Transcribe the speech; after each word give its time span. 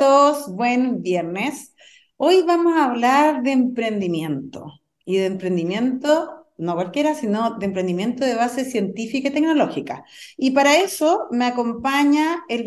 todos, 0.00 0.50
buen 0.54 1.02
viernes. 1.02 1.74
Hoy 2.16 2.42
vamos 2.46 2.74
a 2.74 2.86
hablar 2.86 3.42
de 3.42 3.52
emprendimiento 3.52 4.80
y 5.04 5.18
de 5.18 5.26
emprendimiento, 5.26 6.46
no 6.56 6.74
cualquiera, 6.74 7.14
sino 7.14 7.58
de 7.58 7.66
emprendimiento 7.66 8.24
de 8.24 8.34
base 8.34 8.64
científica 8.64 9.28
y 9.28 9.32
tecnológica. 9.32 10.06
Y 10.38 10.52
para 10.52 10.78
eso 10.78 11.26
me 11.30 11.44
acompaña 11.44 12.44
el 12.48 12.66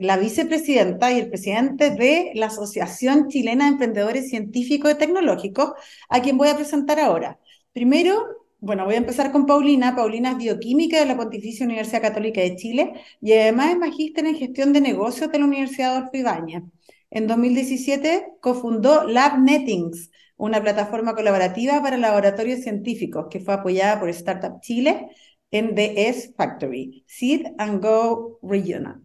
la 0.00 0.16
vicepresidenta 0.16 1.12
y 1.12 1.18
el 1.18 1.28
presidente 1.28 1.90
de 1.90 2.32
la 2.34 2.46
Asociación 2.46 3.28
Chilena 3.28 3.66
de 3.66 3.72
Emprendedores 3.72 4.30
Científicos 4.30 4.92
y 4.92 4.94
Tecnológicos, 4.94 5.72
a 6.08 6.22
quien 6.22 6.38
voy 6.38 6.48
a 6.48 6.56
presentar 6.56 6.98
ahora. 6.98 7.38
Primero, 7.74 8.24
bueno, 8.60 8.84
voy 8.84 8.94
a 8.94 8.98
empezar 8.98 9.32
con 9.32 9.46
Paulina. 9.46 9.96
Paulina 9.96 10.32
es 10.32 10.38
bioquímica 10.38 10.98
de 11.00 11.06
la 11.06 11.16
Pontificia 11.16 11.64
Universidad 11.64 12.02
Católica 12.02 12.40
de 12.40 12.56
Chile 12.56 12.92
y 13.20 13.32
además 13.32 13.70
es 13.70 13.78
magíster 13.78 14.26
en 14.26 14.36
gestión 14.36 14.72
de 14.72 14.80
negocios 14.80 15.32
de 15.32 15.38
la 15.38 15.46
Universidad 15.46 15.96
Adolfo 15.96 16.16
Ibáñez. 16.16 16.62
En 17.10 17.26
2017 17.26 18.34
cofundó 18.40 19.04
LabNettings, 19.04 20.10
una 20.36 20.62
plataforma 20.62 21.14
colaborativa 21.14 21.82
para 21.82 21.96
laboratorios 21.96 22.60
científicos 22.60 23.26
que 23.30 23.40
fue 23.40 23.54
apoyada 23.54 23.98
por 23.98 24.08
Startup 24.10 24.60
Chile 24.60 25.08
en 25.50 25.74
The 25.74 26.08
S 26.08 26.34
Factory, 26.36 27.04
Seed 27.06 27.46
and 27.58 27.82
Go 27.82 28.38
Regional. 28.42 29.02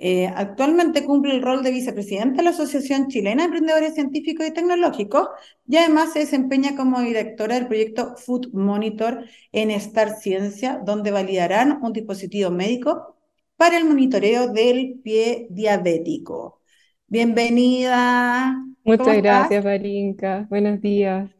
Eh, 0.00 0.26
actualmente 0.26 1.04
cumple 1.04 1.34
el 1.34 1.42
rol 1.42 1.62
de 1.62 1.70
vicepresidente 1.70 2.38
de 2.38 2.42
la 2.42 2.50
Asociación 2.50 3.08
Chilena 3.08 3.42
de 3.42 3.46
Emprendedores 3.46 3.94
Científicos 3.94 4.46
y 4.46 4.50
Tecnológicos 4.50 5.28
y 5.66 5.76
además 5.76 6.12
se 6.12 6.18
desempeña 6.20 6.74
como 6.76 7.00
directora 7.00 7.54
del 7.54 7.68
proyecto 7.68 8.16
Food 8.16 8.52
Monitor 8.52 9.24
en 9.52 9.70
Star 9.70 10.16
Ciencia, 10.16 10.80
donde 10.84 11.12
validarán 11.12 11.78
un 11.82 11.92
dispositivo 11.92 12.50
médico 12.50 13.16
para 13.56 13.78
el 13.78 13.84
monitoreo 13.84 14.48
del 14.48 15.00
pie 15.02 15.46
diabético. 15.50 16.60
Bienvenida. 17.06 18.56
Muchas 18.82 19.16
gracias, 19.18 19.64
Marinka. 19.64 20.46
Buenos 20.50 20.80
días. 20.80 21.30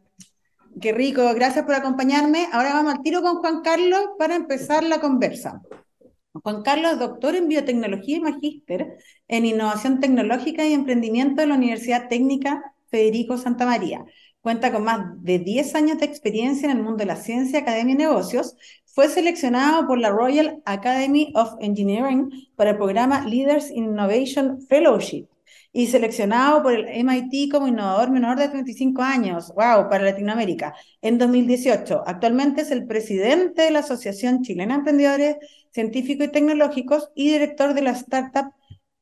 Qué 0.81 0.91
rico, 0.91 1.21
gracias 1.35 1.65
por 1.65 1.75
acompañarme. 1.75 2.47
Ahora 2.51 2.73
vamos 2.73 2.95
al 2.95 3.01
tiro 3.01 3.21
con 3.21 3.37
Juan 3.37 3.61
Carlos 3.61 4.01
para 4.17 4.35
empezar 4.35 4.83
la 4.83 4.99
conversa. 4.99 5.61
Juan 6.43 6.63
Carlos 6.63 6.99
doctor 6.99 7.35
en 7.35 7.47
biotecnología 7.47 8.17
y 8.17 8.19
magíster 8.19 8.97
en 9.27 9.45
innovación 9.45 9.99
tecnológica 9.99 10.65
y 10.65 10.73
emprendimiento 10.73 11.41
de 11.41 11.47
la 11.47 11.55
Universidad 11.55 12.09
Técnica 12.09 12.73
Federico 12.87 13.37
Santa 13.37 13.65
María. 13.65 14.05
Cuenta 14.41 14.71
con 14.71 14.83
más 14.83 15.23
de 15.23 15.39
10 15.39 15.75
años 15.75 15.99
de 15.99 16.05
experiencia 16.05 16.69
en 16.69 16.77
el 16.77 16.83
mundo 16.83 16.97
de 16.97 17.05
la 17.05 17.15
ciencia, 17.15 17.59
academia 17.59 17.93
y 17.93 17.97
negocios. 17.97 18.55
Fue 18.85 19.07
seleccionado 19.07 19.87
por 19.87 19.97
la 19.97 20.09
Royal 20.09 20.61
Academy 20.65 21.31
of 21.35 21.53
Engineering 21.61 22.29
para 22.55 22.71
el 22.71 22.77
programa 22.77 23.25
Leaders 23.25 23.71
in 23.71 23.85
Innovation 23.85 24.61
Fellowship 24.67 25.27
y 25.77 25.87
seleccionado 25.87 26.63
por 26.63 26.71
el 26.71 26.87
MIT 26.87 27.51
como 27.51 27.67
innovador 27.67 28.09
menor 28.09 28.39
de 28.39 28.47
35 28.47 29.01
años, 29.01 29.49
wow, 29.49 29.89
para 29.89 30.05
Latinoamérica, 30.05 30.73
en 31.01 31.17
2018. 31.17 32.01
Actualmente 32.07 32.61
es 32.61 32.71
el 32.71 32.87
presidente 32.87 33.63
de 33.63 33.71
la 33.71 33.79
Asociación 33.79 34.41
Chilena 34.41 34.75
de 34.75 34.79
Emprendedores 34.79 35.35
Científicos 35.71 36.27
y 36.27 36.31
Tecnológicos 36.31 37.09
y 37.13 37.29
director 37.29 37.73
de 37.73 37.81
la 37.81 37.91
startup 37.91 38.53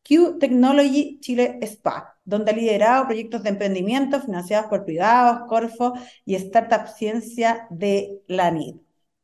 Q 0.03 0.39
Technology 0.39 1.19
Chile 1.21 1.59
SPA, 1.61 2.17
donde 2.25 2.49
ha 2.49 2.55
liderado 2.55 3.05
proyectos 3.05 3.43
de 3.43 3.49
emprendimiento 3.49 4.19
financiados 4.19 4.65
por 4.65 4.83
privados, 4.83 5.47
Corfo 5.47 5.93
y 6.25 6.33
Startup 6.33 6.87
Ciencia 6.87 7.67
de 7.69 8.23
la 8.25 8.49
NID. 8.49 8.77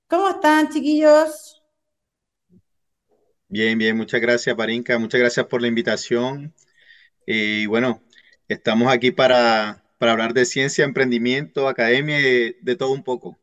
¿Cómo 0.07 0.29
están, 0.29 0.69
chiquillos? 0.69 1.63
Bien, 3.47 3.75
bien, 3.75 3.97
muchas 3.97 4.21
gracias, 4.21 4.55
Parinka, 4.55 4.99
muchas 4.99 5.19
gracias 5.19 5.47
por 5.47 5.63
la 5.63 5.67
invitación. 5.67 6.53
Y 7.31 7.67
bueno, 7.67 8.01
estamos 8.47 8.91
aquí 8.91 9.11
para, 9.11 9.83
hablar 9.99 10.33
de 10.33 10.45
ciencia, 10.45 10.83
emprendimiento, 10.83 11.67
academia 11.67 12.19
y 12.19 12.55
de, 12.59 12.75
todo 12.75 12.91
un 12.91 13.03
poco. 13.03 13.37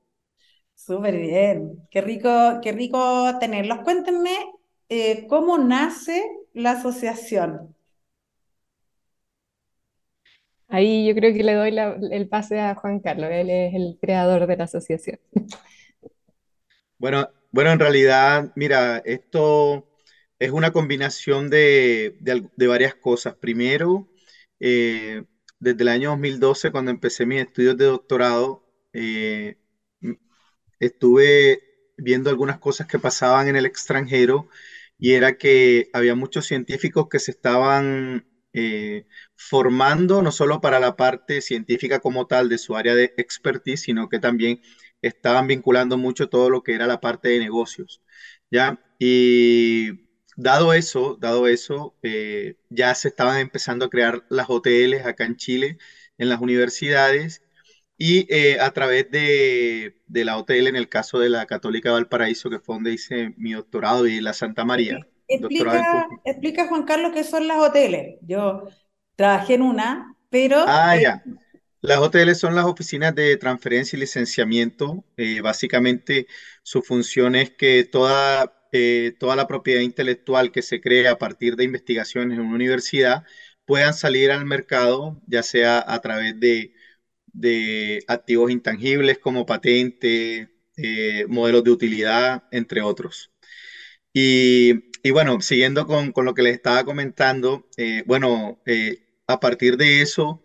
Súper 0.74 1.16
bien, 1.16 1.86
qué 1.88 2.00
rico, 2.00 2.58
qué 2.60 2.72
rico 2.72 3.38
tenerlos. 3.38 3.78
Cuéntenme 3.84 4.34
eh, 4.88 5.28
cómo 5.28 5.56
nace 5.58 6.20
la 6.52 6.72
asociación. 6.72 7.76
Ahí 10.66 11.06
yo 11.06 11.14
creo 11.14 11.32
que 11.32 11.44
le 11.44 11.54
doy 11.54 11.76
el 12.10 12.28
pase 12.28 12.58
a 12.58 12.74
Juan 12.74 12.98
Carlos, 12.98 13.30
él 13.30 13.50
es 13.50 13.72
el 13.72 13.98
creador 14.00 14.48
de 14.48 14.56
la 14.56 14.64
asociación. 14.64 15.20
Bueno, 16.98 17.28
bueno, 17.52 17.70
en 17.70 17.78
realidad, 17.78 18.52
mira, 18.56 18.98
esto 19.04 19.85
es 20.38 20.50
una 20.50 20.72
combinación 20.72 21.50
de, 21.50 22.16
varias 22.56 22.94
cosas. 22.94 23.34
Primero, 23.36 24.08
eh, 24.60 25.24
desde 25.60 25.82
el 25.82 25.88
año 25.88 26.10
2012, 26.10 26.70
cuando 26.72 26.90
empecé 26.90 27.26
mis 27.26 27.42
estudios 27.42 27.76
de 27.76 27.86
doctorado, 27.86 28.64
eh, 28.92 29.56
estuve 30.80 31.62
viendo 31.96 32.30
algunas 32.30 32.58
cosas 32.58 32.86
que 32.86 32.98
pasaban 32.98 33.48
en 33.48 33.56
el 33.56 33.66
extranjero 33.66 34.48
y 34.98 35.12
era 35.12 35.36
que 35.38 35.90
había 35.92 36.14
muchos 36.14 36.46
científicos 36.46 37.08
que 37.10 37.18
se 37.18 37.30
estaban 37.30 38.26
eh, 38.52 39.06
formando 39.34 40.22
no 40.22 40.32
solo 40.32 40.60
para 40.60 40.80
la 40.80 40.96
parte 40.96 41.40
científica 41.42 42.00
como 42.00 42.26
tal 42.26 42.48
de 42.48 42.58
su 42.58 42.76
área 42.76 42.94
de 42.94 43.14
expertise, 43.16 43.82
sino 43.82 44.08
que 44.08 44.18
también 44.18 44.60
estaban 45.02 45.46
vinculando 45.46 45.98
mucho 45.98 46.28
todo 46.28 46.50
lo 46.50 46.62
que 46.62 46.74
era 46.74 46.86
la 46.86 47.00
parte 47.00 47.28
de 47.28 47.38
negocios. 47.38 48.02
¿ya? 48.50 48.80
Y 48.98 50.05
Dado 50.36 50.74
eso, 50.74 51.16
dado 51.18 51.48
eso, 51.48 51.94
eh, 52.02 52.56
ya 52.68 52.94
se 52.94 53.08
estaban 53.08 53.38
empezando 53.38 53.86
a 53.86 53.90
crear 53.90 54.24
las 54.28 54.50
hoteles 54.50 55.06
acá 55.06 55.24
en 55.24 55.36
Chile, 55.36 55.78
en 56.18 56.28
las 56.28 56.42
universidades, 56.42 57.42
y 57.96 58.26
eh, 58.32 58.60
a 58.60 58.70
través 58.72 59.10
de, 59.10 59.96
la 60.08 60.36
hotel, 60.36 60.66
en 60.66 60.76
el 60.76 60.90
caso 60.90 61.18
de 61.18 61.30
la 61.30 61.46
Católica 61.46 61.92
Valparaíso, 61.92 62.50
que 62.50 62.58
fue 62.58 62.74
donde 62.74 62.92
hice 62.92 63.32
mi 63.38 63.54
doctorado, 63.54 64.06
y 64.06 64.20
la 64.20 64.34
Santa 64.34 64.66
María. 64.66 64.98
Explica, 65.26 66.68
Juan 66.68 66.84
Carlos, 66.84 67.12
qué 67.14 67.24
son 67.24 67.48
las 67.48 67.58
hoteles. 67.58 68.18
Yo 68.20 68.68
trabajé 69.16 69.54
en 69.54 69.62
una, 69.62 70.14
pero... 70.28 70.64
Ah, 70.66 70.96
ya. 71.00 71.22
Las 71.80 71.98
hoteles 71.98 72.38
son 72.38 72.54
las 72.54 72.64
oficinas 72.64 73.14
de 73.14 73.36
transferencia 73.36 73.96
y 73.96 74.00
licenciamiento. 74.00 75.04
Eh, 75.16 75.40
básicamente, 75.40 76.26
su 76.62 76.82
función 76.82 77.36
es 77.36 77.50
que 77.50 77.84
toda 77.84 78.55
eh, 78.72 79.14
toda 79.18 79.36
la 79.36 79.46
propiedad 79.46 79.82
intelectual 79.82 80.52
que 80.52 80.62
se 80.62 80.80
crea 80.80 81.12
a 81.12 81.18
partir 81.18 81.56
de 81.56 81.64
investigaciones 81.64 82.38
en 82.38 82.44
una 82.44 82.54
universidad 82.54 83.24
puedan 83.64 83.94
salir 83.94 84.30
al 84.30 84.44
mercado, 84.46 85.20
ya 85.26 85.42
sea 85.42 85.84
a 85.86 86.00
través 86.00 86.38
de, 86.40 86.72
activos 88.08 88.50
intangibles 88.50 89.18
como 89.18 89.46
patentes, 89.46 90.48
eh, 90.76 91.26
modelos 91.28 91.64
de 91.64 91.70
utilidad, 91.70 92.44
entre 92.50 92.82
otros. 92.82 93.32
Y, 94.12 94.74
bueno, 95.10 95.40
siguiendo 95.40 95.86
con, 95.86 96.12
lo 96.24 96.34
que 96.34 96.42
les 96.42 96.54
estaba 96.54 96.84
comentando, 96.84 97.68
eh, 97.76 98.02
bueno, 98.06 98.60
a 99.26 99.40
partir 99.40 99.76
de 99.76 100.02
eso, 100.02 100.42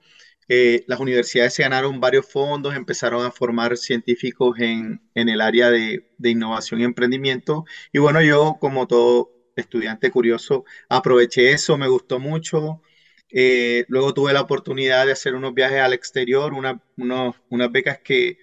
eh, 0.48 0.84
las 0.88 1.00
universidades 1.00 1.54
se 1.54 1.64
ganaron 1.64 2.00
varios 2.00 2.28
fondos, 2.28 2.76
empezaron 2.76 3.26
a 3.26 3.32
formar 3.32 3.78
científicos 3.78 4.60
en, 4.60 5.02
el 5.16 5.42
área 5.42 5.70
de, 5.70 6.04
innovación 6.24 6.82
y 6.82 6.84
emprendimiento. 6.84 7.66
Y 7.94 8.00
bueno, 8.00 8.22
yo 8.22 8.58
como 8.60 8.88
todo 8.88 9.32
estudiante 9.56 10.12
curioso, 10.12 10.66
aproveché 10.90 11.52
eso, 11.54 11.78
me 11.78 11.88
gustó 11.88 12.20
mucho. 12.20 12.82
Eh, 13.30 13.86
luego 13.88 14.14
tuve 14.14 14.34
la 14.34 14.42
oportunidad 14.42 15.06
de 15.06 15.14
hacer 15.14 15.36
unos 15.36 15.54
viajes 15.54 15.80
al 15.80 15.94
exterior, 15.94 16.54
unas 16.54 17.72
becas 17.72 18.00
que, 18.00 18.38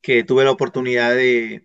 que 0.00 0.24
tuve 0.24 0.44
la 0.44 0.50
oportunidad 0.52 1.14
de, 1.14 1.64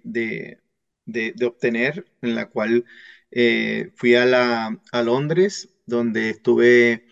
obtener, 1.45 2.05
en 2.21 2.35
la 2.35 2.49
cual 2.49 2.85
eh, 3.31 3.91
fui 3.95 4.15
a, 4.15 4.25
la, 4.25 4.79
a 4.91 5.03
Londres, 5.03 5.69
donde 5.85 6.29
estuve 6.31 7.05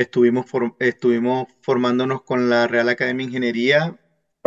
Estuvimos, 0.00 0.46
estuvimos 0.78 1.46
formándonos 1.60 2.22
con 2.22 2.48
la 2.48 2.66
Real 2.66 2.88
Academia 2.88 3.26
de 3.26 3.28
Ingeniería 3.28 4.00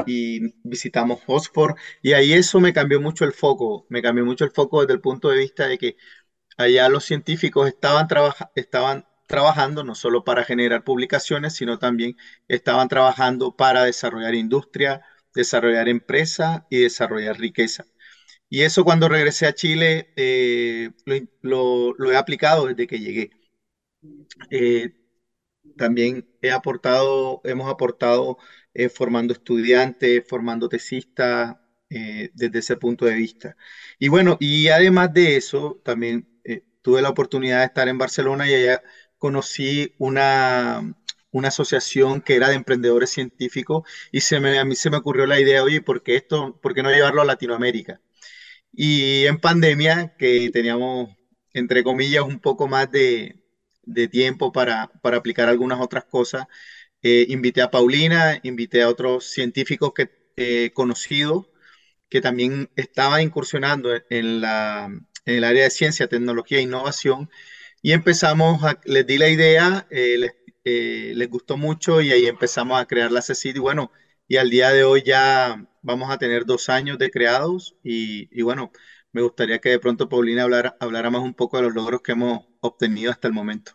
y 0.08 0.40
visitamos 0.64 1.22
Oxford 1.28 1.76
y 2.02 2.14
ahí 2.14 2.34
eso 2.34 2.60
me 2.60 2.74
cambió 2.74 3.00
mucho 3.00 3.24
el 3.24 3.34
foco, 3.34 3.86
me 3.90 4.02
cambió 4.02 4.26
mucho 4.26 4.46
el 4.46 4.52
foco 4.52 4.82
desde 4.82 4.94
el 4.96 5.02
punto 5.02 5.30
de 5.30 5.38
vista 5.38 5.68
de 5.68 5.78
que 5.78 5.96
allá 6.58 6.90
los 6.90 7.06
científicos 7.06 7.68
estaban, 7.68 8.08
estaban 8.56 9.06
trabajando 9.28 9.84
no 9.84 9.94
solo 9.94 10.24
para 10.24 10.44
generar 10.44 10.84
publicaciones, 10.84 11.54
sino 11.54 11.78
también 11.78 12.18
estaban 12.48 12.88
trabajando 12.88 13.56
para 13.56 13.84
desarrollar 13.84 14.34
industria, 14.36 15.04
desarrollar 15.36 15.88
empresa 15.88 16.66
y 16.72 16.80
desarrollar 16.80 17.38
riqueza. 17.40 17.86
Y 18.50 18.62
eso 18.64 18.84
cuando 18.84 19.08
regresé 19.10 19.46
a 19.48 19.54
Chile 19.54 20.14
eh, 20.16 20.92
lo, 21.42 21.96
he 22.12 22.18
aplicado 22.18 22.68
desde 22.68 22.88
que 22.88 23.00
llegué. 23.00 23.32
Eh, 24.50 25.03
también 25.78 26.28
he 26.42 26.52
aportado, 26.52 27.42
hemos 27.44 27.70
aportado 27.72 28.38
eh, 28.74 28.90
formando 28.90 29.34
estudiantes, 29.34 30.24
formando 30.28 30.70
tesistas 30.70 31.56
eh, 31.90 32.32
desde 32.34 32.60
ese 32.60 32.78
punto 32.78 33.06
de 33.06 33.16
vista. 33.16 33.56
Y 34.00 34.08
bueno, 34.08 34.38
y 34.40 34.68
además 34.70 35.14
de 35.14 35.38
eso, 35.38 35.82
también 35.84 36.28
eh, 36.44 36.64
tuve 36.82 37.02
la 37.02 37.10
oportunidad 37.10 37.60
de 37.60 37.66
estar 37.66 37.88
en 37.88 37.98
Barcelona 37.98 38.50
y 38.50 38.54
allá 38.56 38.82
conocí 39.18 39.94
una, 40.00 40.96
una 41.32 41.48
asociación 41.50 42.22
que 42.22 42.36
era 42.36 42.50
de 42.50 42.56
emprendedores 42.56 43.12
científicos 43.12 43.84
y 44.12 44.22
se 44.22 44.40
me, 44.40 44.58
a 44.60 44.66
mí 44.66 44.76
se 44.76 44.90
me 44.90 44.98
ocurrió 44.98 45.26
la 45.28 45.40
idea, 45.40 45.64
oye, 45.64 45.82
¿por 45.82 46.04
qué 46.04 46.16
esto, 46.16 46.60
por 46.62 46.74
qué 46.74 46.84
no 46.84 46.92
llevarlo 46.92 47.22
a 47.22 47.26
Latinoamérica? 47.26 48.02
Y 48.72 49.26
en 49.28 49.40
pandemia, 49.40 50.16
que 50.18 50.50
teníamos, 50.52 51.10
entre 51.54 51.84
comillas, 51.84 52.24
un 52.24 52.40
poco 52.40 52.68
más 52.68 52.92
de, 52.92 53.43
de 53.84 54.08
tiempo 54.08 54.52
para, 54.52 54.88
para, 55.02 55.18
aplicar 55.18 55.50
algunas 55.50 55.80
otras 55.80 56.06
cosas, 56.06 56.46
eh, 57.02 57.26
invité 57.30 57.62
a 57.62 57.72
Paulina, 57.72 58.40
invité 58.44 58.82
a 58.84 58.90
otros 58.90 59.26
científicos 59.26 59.94
que 59.94 60.10
eh, 60.38 60.72
conocidos 60.74 61.48
que 62.10 62.22
también 62.22 62.70
estaban 62.76 63.22
incursionando 63.24 63.90
en, 64.10 64.42
la, 64.42 64.86
en 65.26 65.36
el 65.36 65.44
área 65.44 65.64
de 65.64 65.72
ciencia, 65.72 66.08
tecnología 66.08 66.60
e 66.60 66.62
innovación. 66.62 67.30
Y 67.82 67.92
empezamos, 67.94 68.64
a, 68.64 68.80
les 68.86 69.08
di 69.08 69.18
la 69.18 69.30
idea, 69.30 69.88
eh, 69.90 70.18
les, 70.20 70.34
eh, 70.64 71.14
les, 71.16 71.30
gustó 71.30 71.58
mucho 71.58 72.02
y 72.02 72.12
ahí 72.12 72.28
empezamos 72.28 72.80
a 72.80 72.86
crear 72.86 73.12
la 73.12 73.24
CECID. 73.24 73.56
Y 73.58 73.60
bueno, 73.60 73.92
y 74.28 74.38
al 74.38 74.50
día 74.52 74.70
de 74.72 74.84
hoy 74.84 75.04
ya 75.04 75.68
vamos 75.82 76.12
a 76.12 76.18
tener 76.20 76.46
dos 76.46 76.70
años 76.70 77.00
de 77.00 77.10
creados 77.12 77.76
y, 77.84 78.30
y 78.32 78.44
bueno, 78.44 78.72
me 79.14 79.22
gustaría 79.22 79.60
que 79.60 79.70
de 79.70 79.80
pronto 79.80 80.10
Paulina 80.10 80.44
hablara, 80.44 80.76
hablara 80.80 81.10
más 81.12 81.24
un 81.24 81.34
poco 81.34 81.58
de 81.58 81.64
los 81.64 81.74
logros 81.74 82.02
que 82.02 82.14
hemos 82.14 82.46
obtenido 82.62 83.12
hasta 83.12 83.28
el 83.28 83.34
momento. 83.34 83.74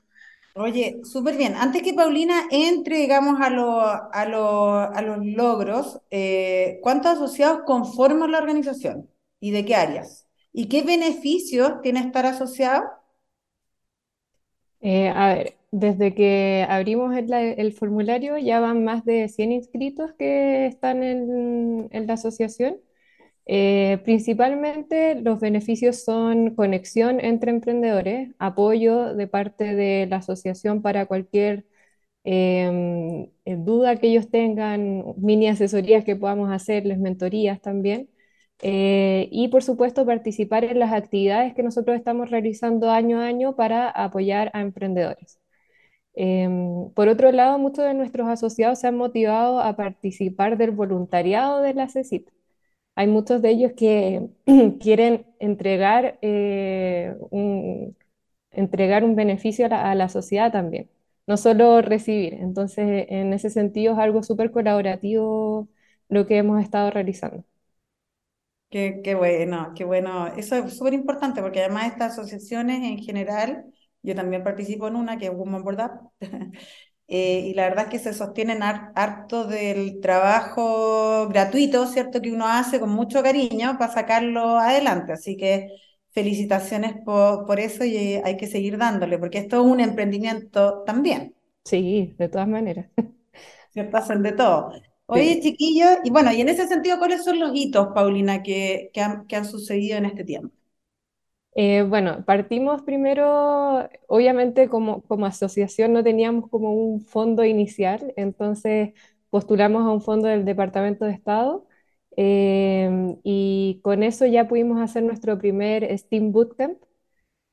Oye, 0.54 1.00
súper 1.04 1.36
bien. 1.36 1.54
Antes 1.54 1.82
que 1.82 1.94
Paulina 1.94 2.42
entre, 2.50 2.98
digamos, 2.98 3.40
a, 3.40 3.48
lo, 3.50 3.80
a, 3.80 4.24
lo, 4.26 4.74
a 4.74 5.02
los 5.02 5.24
logros, 5.24 6.00
eh, 6.10 6.80
¿cuántos 6.82 7.12
asociados 7.12 7.60
conforman 7.64 8.32
la 8.32 8.38
organización? 8.38 9.08
¿Y 9.40 9.52
de 9.52 9.64
qué 9.64 9.76
áreas? 9.76 10.26
¿Y 10.52 10.68
qué 10.68 10.82
beneficios 10.82 11.80
tiene 11.82 12.00
estar 12.00 12.26
asociado? 12.26 12.84
Eh, 14.80 15.08
a 15.08 15.34
ver, 15.34 15.56
desde 15.70 16.14
que 16.14 16.64
abrimos 16.68 17.16
el, 17.16 17.32
el, 17.32 17.72
formulario 17.72 18.38
ya 18.38 18.60
van 18.60 18.84
más 18.84 19.04
de 19.04 19.28
100 19.28 19.52
inscritos 19.52 20.12
que 20.14 20.66
están 20.66 21.02
en, 21.02 21.88
en 21.92 22.06
la 22.06 22.14
asociación. 22.14 22.80
Eh, 23.50 24.00
principalmente 24.04 25.14
los 25.22 25.40
beneficios 25.40 26.04
son 26.04 26.54
conexión 26.54 27.18
entre 27.20 27.50
emprendedores, 27.50 28.34
apoyo 28.38 29.14
de 29.14 29.26
parte 29.26 29.74
de 29.74 30.06
la 30.06 30.16
asociación 30.18 30.82
para 30.82 31.06
cualquier 31.06 31.66
em, 32.24 33.24
eh, 33.46 33.56
duda 33.58 33.96
que 33.96 34.08
ellos 34.08 34.30
tengan, 34.30 35.04
mini 35.18 35.48
asesorías 35.48 36.04
que 36.04 36.16
podamos 36.16 36.50
hacerles, 36.52 36.98
mentorías 36.98 37.60
también. 37.62 38.10
Eh, 38.60 39.28
y 39.32 39.48
por 39.48 39.62
supuesto 39.62 40.04
participar 40.06 40.64
en 40.64 40.78
las 40.80 40.92
actividades 40.92 41.54
que 41.54 41.62
nosotros 41.62 41.96
estamos 41.96 42.30
realizando 42.30 42.90
año 42.90 43.20
a 43.20 43.26
año 43.26 43.56
para 43.56 43.88
apoyar 43.90 44.50
a 44.54 44.60
emprendedores. 44.62 45.40
Em, 46.14 46.90
por 46.94 47.08
otro 47.08 47.32
lado, 47.32 47.58
muchos 47.58 47.84
de 47.86 47.94
nuestros 47.94 48.28
asociados 48.28 48.80
se 48.80 48.88
han 48.88 48.96
motivado 48.96 49.60
a 49.60 49.76
participar 49.76 50.58
del 50.58 50.72
voluntariado 50.72 51.62
de 51.62 51.74
la 51.74 51.88
CECIT. 51.88 52.30
Hay 52.98 53.06
muchos 53.08 53.42
de 53.42 53.50
ellos 53.50 53.72
que 53.76 54.28
quieren 54.80 55.26
entregar, 55.40 56.18
eh, 56.22 57.14
un, 57.30 57.96
entregar 58.52 59.04
un 59.04 59.16
beneficio 59.16 59.66
a 59.66 59.68
la, 59.70 59.90
a 59.92 59.94
la 59.96 60.08
sociedad 60.08 60.52
también, 60.52 60.90
no 61.28 61.36
solo 61.36 61.82
recibir. 61.82 62.34
Entonces, 62.34 63.06
en 63.10 63.32
ese 63.34 63.50
sentido 63.50 63.94
es 63.94 64.00
algo 64.00 64.22
súper 64.24 64.50
colaborativo 64.52 65.68
lo 66.08 66.26
que 66.26 66.38
hemos 66.38 66.62
estado 66.62 66.90
realizando. 66.90 67.44
Qué, 68.70 69.00
qué 69.02 69.14
bueno, 69.14 69.72
qué 69.74 69.84
bueno. 69.84 70.26
Eso 70.28 70.56
es 70.56 70.76
súper 70.76 70.92
importante 70.92 71.40
porque 71.40 71.60
además 71.60 71.86
estas 71.86 72.12
asociaciones 72.12 72.82
en 72.84 72.98
general, 72.98 73.64
yo 74.02 74.14
también 74.14 74.44
participo 74.44 74.88
en 74.88 74.96
una 74.96 75.16
que 75.18 75.26
es 75.26 75.32
Women 75.34 75.62
Board 75.64 75.80
Up, 75.80 76.10
eh, 77.08 77.40
y 77.48 77.54
la 77.54 77.64
verdad 77.68 77.86
es 77.86 77.90
que 77.90 77.98
se 77.98 78.14
sostienen 78.14 78.62
harto 78.62 79.46
del 79.46 80.00
trabajo 80.00 81.28
gratuito, 81.28 81.86
¿cierto? 81.86 82.20
Que 82.20 82.32
uno 82.32 82.46
hace 82.46 82.80
con 82.80 82.90
mucho 82.90 83.22
cariño 83.22 83.76
para 83.78 83.92
sacarlo 83.92 84.58
adelante. 84.58 85.12
Así 85.14 85.36
que 85.36 85.68
felicitaciones 86.10 86.96
por, 87.04 87.46
por 87.46 87.60
eso 87.60 87.84
y 87.84 88.16
hay 88.24 88.36
que 88.36 88.46
seguir 88.46 88.78
dándole, 88.78 89.18
porque 89.18 89.38
esto 89.38 89.56
es 89.56 89.62
un 89.72 89.80
emprendimiento 89.80 90.82
también. 90.84 91.34
Sí, 91.64 92.14
de 92.18 92.28
todas 92.28 92.48
maneras. 92.48 92.90
¿Cierto? 93.70 93.96
Hacen 93.96 94.22
de 94.22 94.32
todo. 94.32 94.72
Oye, 95.06 95.40
sí. 95.40 95.42
chiquillos, 95.42 95.98
y 96.04 96.10
bueno, 96.10 96.32
y 96.32 96.40
en 96.40 96.48
ese 96.48 96.68
sentido, 96.68 96.98
¿cuáles 96.98 97.24
son 97.24 97.38
los 97.40 97.50
hitos, 97.54 97.88
Paulina, 97.94 98.42
que, 98.42 98.90
que, 98.92 99.00
han, 99.00 99.26
que 99.26 99.36
han 99.36 99.44
sucedido 99.46 99.96
en 99.98 100.04
este 100.06 100.24
tiempo? 100.24 100.54
Eh, 101.60 101.82
bueno, 101.82 102.24
partimos 102.24 102.82
primero, 102.82 103.88
obviamente 104.06 104.68
como, 104.68 105.02
asociación 105.26 105.92
no 105.92 106.04
teníamos 106.04 106.48
como 106.50 106.72
un 106.72 107.00
fondo 107.00 107.44
inicial, 107.44 108.12
entonces 108.16 108.92
postulamos 109.30 109.82
a 109.82 109.90
un 109.90 110.00
fondo 110.00 110.28
del 110.28 110.44
Departamento 110.44 111.04
de 111.04 111.12
Estado 111.12 111.66
eh, 112.16 113.16
y 113.24 113.80
con 113.82 114.04
eso 114.04 114.24
ya 114.26 114.46
pudimos 114.46 114.80
hacer 114.80 115.02
nuestro 115.02 115.36
primer 115.38 115.84
STEAM 115.98 116.30
Bootcamp. 116.32 116.78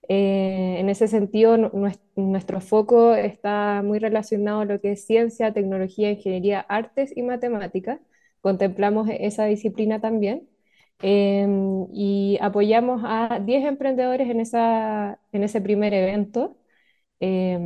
Eh, 0.10 0.78
en 0.80 0.90
ese 0.90 1.08
sentido, 1.08 1.58
nuestro 2.16 2.62
foco 2.62 3.16
está 3.16 3.82
muy 3.84 4.00
relacionado 4.00 4.62
a 4.62 4.66
lo 4.66 4.82
que 4.82 4.94
es 4.94 5.06
ciencia, 5.06 5.54
tecnología, 5.54 6.12
ingeniería, 6.12 6.62
artes 6.62 7.16
y 7.18 7.24
matemáticas. 7.24 8.00
Contemplamos 8.42 9.10
esa 9.12 9.46
disciplina 9.46 10.02
también. 10.02 10.48
Eh, 11.02 11.48
y 11.94 12.38
apoyamos 12.42 13.02
a 13.06 13.40
10 13.40 13.66
emprendedores 13.66 14.30
en, 14.30 14.40
esa, 14.40 15.20
en 15.32 15.44
ese 15.44 15.62
primer 15.62 15.94
evento. 15.94 16.58
Eh, 17.22 17.60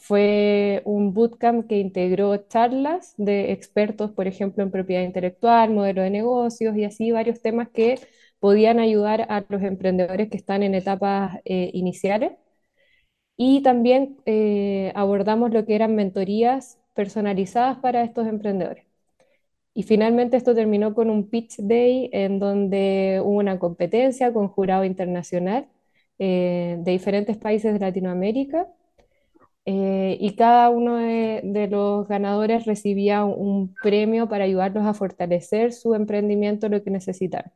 fue 0.00 0.82
un 0.84 1.14
bootcamp 1.14 1.66
que 1.68 1.78
integró 1.78 2.36
charlas 2.48 3.14
de 3.18 3.52
expertos, 3.52 4.12
por 4.12 4.26
ejemplo, 4.28 4.62
en 4.62 4.70
propiedad 4.70 5.02
intelectual, 5.04 5.70
modelo 5.70 6.02
de 6.02 6.10
negocios 6.10 6.76
y 6.76 6.84
así 6.84 7.10
varios 7.12 7.40
temas 7.42 7.68
que 7.70 7.98
podían 8.40 8.78
ayudar 8.80 9.22
a 9.30 9.44
los 9.48 9.62
emprendedores 9.62 10.28
que 10.30 10.36
están 10.36 10.62
en 10.62 10.74
etapas 10.74 11.38
eh, 11.44 11.70
iniciales. 11.74 12.32
Y 13.36 13.62
también 13.62 14.16
eh, 14.26 14.90
abordamos 14.94 15.50
lo 15.52 15.66
que 15.66 15.74
eran 15.74 15.94
mentorías 15.96 16.78
personalizadas 16.94 17.76
para 17.78 18.02
estos 18.04 18.26
emprendedores. 18.26 18.86
Y 19.74 19.84
finalmente 19.84 20.36
esto 20.36 20.54
terminó 20.54 20.94
con 20.94 21.10
un 21.10 21.28
pitch 21.30 21.56
day 21.58 22.10
en 22.12 22.38
donde 22.38 23.20
hubo 23.24 23.38
una 23.38 23.58
competencia 23.58 24.32
con 24.32 24.48
jurado 24.48 24.84
internacional 24.84 25.68
eh, 26.18 26.76
de 26.80 26.92
diferentes 26.92 27.36
países 27.38 27.72
de 27.72 27.80
Latinoamérica 27.80 28.68
eh, 29.64 30.16
y 30.20 30.34
cada 30.34 30.70
uno 30.70 30.96
de, 30.96 31.68
los 31.70 32.08
ganadores 32.08 32.64
recibía 32.66 33.24
un, 33.24 33.74
premio 33.82 34.28
para 34.28 34.44
ayudarlos 34.44 34.84
a 34.84 34.94
fortalecer 34.94 35.72
su 35.72 35.94
emprendimiento, 35.94 36.68
lo 36.68 36.82
que 36.82 36.90
necesitaban. 36.90 37.52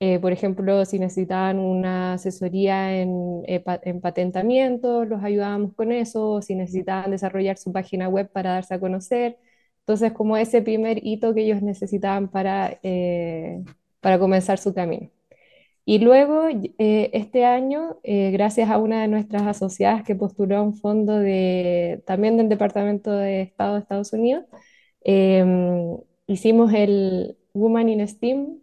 Eh, 0.00 0.18
por 0.20 0.32
ejemplo, 0.32 0.84
si 0.84 0.98
necesitaban 0.98 1.58
una 1.60 2.14
asesoría 2.14 2.96
en, 3.00 3.42
eh, 3.46 3.64
en 3.84 4.00
patentamiento, 4.00 5.04
los 5.04 5.22
ayudábamos 5.22 5.74
con 5.74 5.92
eso, 5.92 6.42
si 6.42 6.56
necesitaban 6.56 7.10
desarrollar 7.12 7.58
su 7.58 7.72
página 7.72 8.08
web 8.08 8.30
para 8.30 8.52
darse 8.52 8.74
a 8.74 8.80
conocer 8.80 9.38
entonces, 9.82 10.12
como 10.12 10.36
ese 10.36 10.62
primer 10.62 11.04
hito 11.04 11.34
que 11.34 11.42
ellos 11.42 11.62
necesitaban 11.62 12.28
para, 12.30 12.78
eh, 12.82 13.62
para 14.00 14.18
comenzar 14.18 14.58
su 14.58 14.74
camino. 14.74 15.10
Y 15.84 15.98
luego, 16.00 16.48
eh, 16.78 17.10
este 17.12 17.44
año, 17.44 17.98
eh, 18.04 18.30
gracias 18.32 18.70
a 18.70 18.78
una 18.78 19.02
de 19.02 19.08
nuestras 19.08 19.42
asociadas 19.42 20.04
que 20.04 20.14
postuló 20.14 20.62
un 20.62 20.76
fondo 20.76 21.18
de, 21.18 22.02
también 22.06 22.36
del 22.36 22.48
Departamento 22.48 23.12
de 23.12 23.42
Estado 23.42 23.74
de 23.74 23.80
Estados 23.80 24.12
Unidos, 24.12 24.44
em, 25.04 25.96
hicimos 26.26 26.72
el 26.74 27.36
Woman 27.54 27.88
in 27.88 28.08
STEAM 28.08 28.60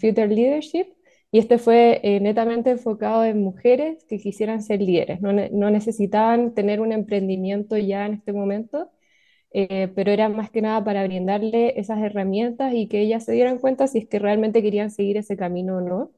Future 0.00 0.28
Leadership, 0.28 0.86
y 1.30 1.38
este 1.38 1.58
fue 1.58 2.00
netamente 2.22 2.70
enfocado 2.70 3.24
en 3.24 3.42
mujeres 3.42 4.04
que 4.08 4.18
quisieran 4.18 4.62
ser 4.62 4.80
líderes, 4.82 5.20
no, 5.20 5.32
no 5.32 5.70
necesitaban 5.70 6.54
tener 6.54 6.80
un 6.80 6.92
emprendimiento 6.92 7.76
ya 7.76 8.06
en 8.06 8.14
este 8.14 8.32
momento, 8.32 8.90
eh, 9.52 9.88
pero 9.94 10.12
era 10.12 10.28
más 10.28 10.50
que 10.50 10.62
nada 10.62 10.84
para 10.84 11.04
brindarle 11.04 11.78
esas 11.80 12.00
herramientas 12.00 12.72
y 12.74 12.88
que 12.88 13.00
ellas 13.00 13.24
se 13.24 13.32
dieran 13.32 13.58
cuenta 13.58 13.86
si 13.86 13.98
es 13.98 14.08
que 14.08 14.18
realmente 14.18 14.62
querían 14.62 14.90
seguir 14.90 15.16
ese 15.16 15.36
camino 15.36 15.78
o 15.78 15.80
no. 15.80 16.12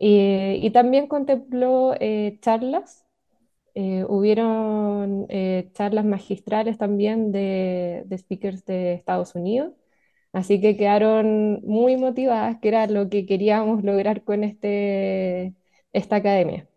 Eh, 0.00 0.58
y 0.62 0.70
también 0.70 1.06
contempló 1.08 1.94
eh, 2.00 2.38
charlas, 2.42 3.04
eh, 3.74 4.04
hubieron 4.08 5.26
eh, 5.28 5.70
charlas 5.74 6.04
magistrales 6.04 6.78
también 6.78 7.32
de, 7.32 8.04
de, 8.06 8.18
speakers 8.18 8.64
de 8.64 8.94
Estados 8.94 9.34
Unidos, 9.34 9.74
así 10.32 10.60
que 10.60 10.76
quedaron 10.76 11.60
muy 11.64 11.96
motivadas, 11.96 12.58
que 12.60 12.68
era 12.68 12.86
lo 12.86 13.08
que 13.10 13.26
queríamos 13.26 13.84
lograr 13.84 14.24
con 14.24 14.44
este, 14.44 15.54
esta 15.92 16.16
academia. 16.16 16.68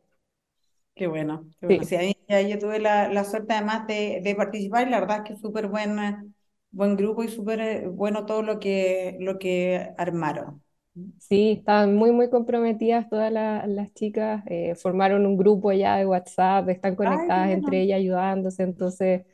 Qué 1.00 1.08
bueno. 1.08 1.50
Qué 1.60 1.68
bueno. 1.68 1.84
Sí. 1.84 1.86
Sí, 1.86 1.96
a 1.96 2.00
mí, 2.00 2.16
yo 2.50 2.60
tuve 2.60 2.80
la, 2.80 3.08
la 3.10 3.24
suerte 3.24 3.54
además 3.54 3.88
de, 3.88 4.20
de, 4.24 4.36
participar 4.36 4.88
y 4.88 4.92
la 4.92 5.00
verdad 5.00 5.18
es 5.20 5.24
que 5.24 5.34
es 5.34 5.40
súper 5.42 5.68
buen, 5.68 6.36
buen 6.72 6.96
grupo 6.98 7.24
y 7.24 7.30
súper 7.30 7.62
eh, 7.62 7.88
bueno 7.88 8.26
todo 8.26 8.42
lo 8.44 8.60
que, 8.60 9.16
lo 9.22 9.40
que 9.40 9.94
armaron. 9.98 10.62
Sí, 11.20 11.52
estaban 11.60 11.96
muy, 11.96 12.12
muy 12.12 12.30
comprometidas 12.30 13.08
todas 13.10 13.32
la- 13.32 13.66
las 13.68 13.94
chicas, 13.94 14.44
eh, 14.48 14.76
formaron 14.76 15.26
un 15.26 15.38
grupo 15.38 15.72
ya 15.72 15.98
de 15.98 16.06
WhatsApp, 16.06 16.68
están 16.70 16.96
Ay, 17.04 17.30
conectadas 17.36 17.52
entre 17.52 17.82
ellas 17.82 17.98
ayudándose, 18.00 18.64
entonces 18.64 19.26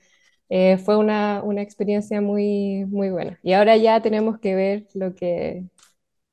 eh, 0.50 0.78
fue 0.78 0.98
una, 0.98 1.42
una 1.44 1.62
experiencia 1.62 2.22
muy, 2.22 2.86
muy 2.88 3.10
buena. 3.12 3.40
Y 3.44 3.54
ahora 3.54 3.78
ya 3.78 4.02
tenemos 4.02 4.40
que 4.40 4.56
ver 4.56 4.88
lo 4.94 5.16
que, 5.16 5.66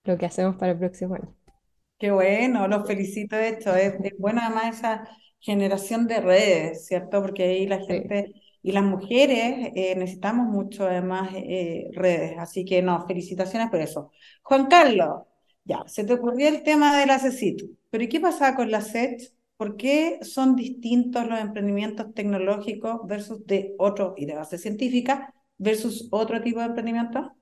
lo 0.05 0.19
que 0.19 0.27
hacemos 0.27 0.57
para 0.57 0.73
el 0.73 0.79
próximo 0.79 1.15
año. 1.17 1.35
Qué 2.03 2.11
bueno, 2.11 2.67
los 2.69 2.87
felicito 2.87 3.37
de 3.37 3.51
hecho. 3.51 3.75
Es, 3.77 3.95
es 4.03 4.13
bueno 4.19 4.41
además 4.43 4.77
esa 4.79 5.09
generación 5.41 6.07
de 6.09 6.21
redes, 6.21 6.87
¿cierto? 6.87 7.23
Porque 7.23 7.45
ahí 7.45 7.67
la 7.67 7.81
Sí. 7.87 7.87
gente 7.87 8.33
y 8.63 8.73
las 8.73 8.83
mujeres 8.85 9.71
eh, 9.77 9.95
necesitamos 9.97 10.47
mucho 10.49 10.85
además 10.87 11.31
eh, 11.35 11.89
redes. 11.93 12.35
Así 12.39 12.65
que 12.65 12.83
no, 12.83 13.07
felicitaciones 13.07 13.71
por 13.71 13.81
eso. 13.81 14.11
Juan 14.43 14.67
Carlos, 14.67 15.23
ya, 15.65 15.85
se 15.87 16.05
te 16.05 16.15
ocurrió 16.15 16.49
el 16.49 16.63
tema 16.65 16.99
de 16.99 17.07
la 17.07 17.19
CECIT, 17.21 17.63
pero 17.91 18.03
¿y 18.05 18.09
qué 18.09 18.19
pasaba 18.21 18.57
con 18.57 18.71
la 18.71 18.79
SET? 18.79 19.23
¿Por 19.57 19.77
qué 19.77 20.19
son 20.23 20.57
distintos 20.57 21.27
los 21.29 21.39
emprendimientos 21.41 22.13
tecnológicos 22.15 23.07
versus 23.07 23.47
de 23.47 23.75
otro 23.79 24.15
y 24.17 24.27
de 24.27 24.35
base 24.35 24.59
científica 24.59 25.33
versus 25.59 26.09
otro 26.11 26.43
tipo 26.43 26.59
de 26.61 26.67
emprendimiento? 26.67 27.33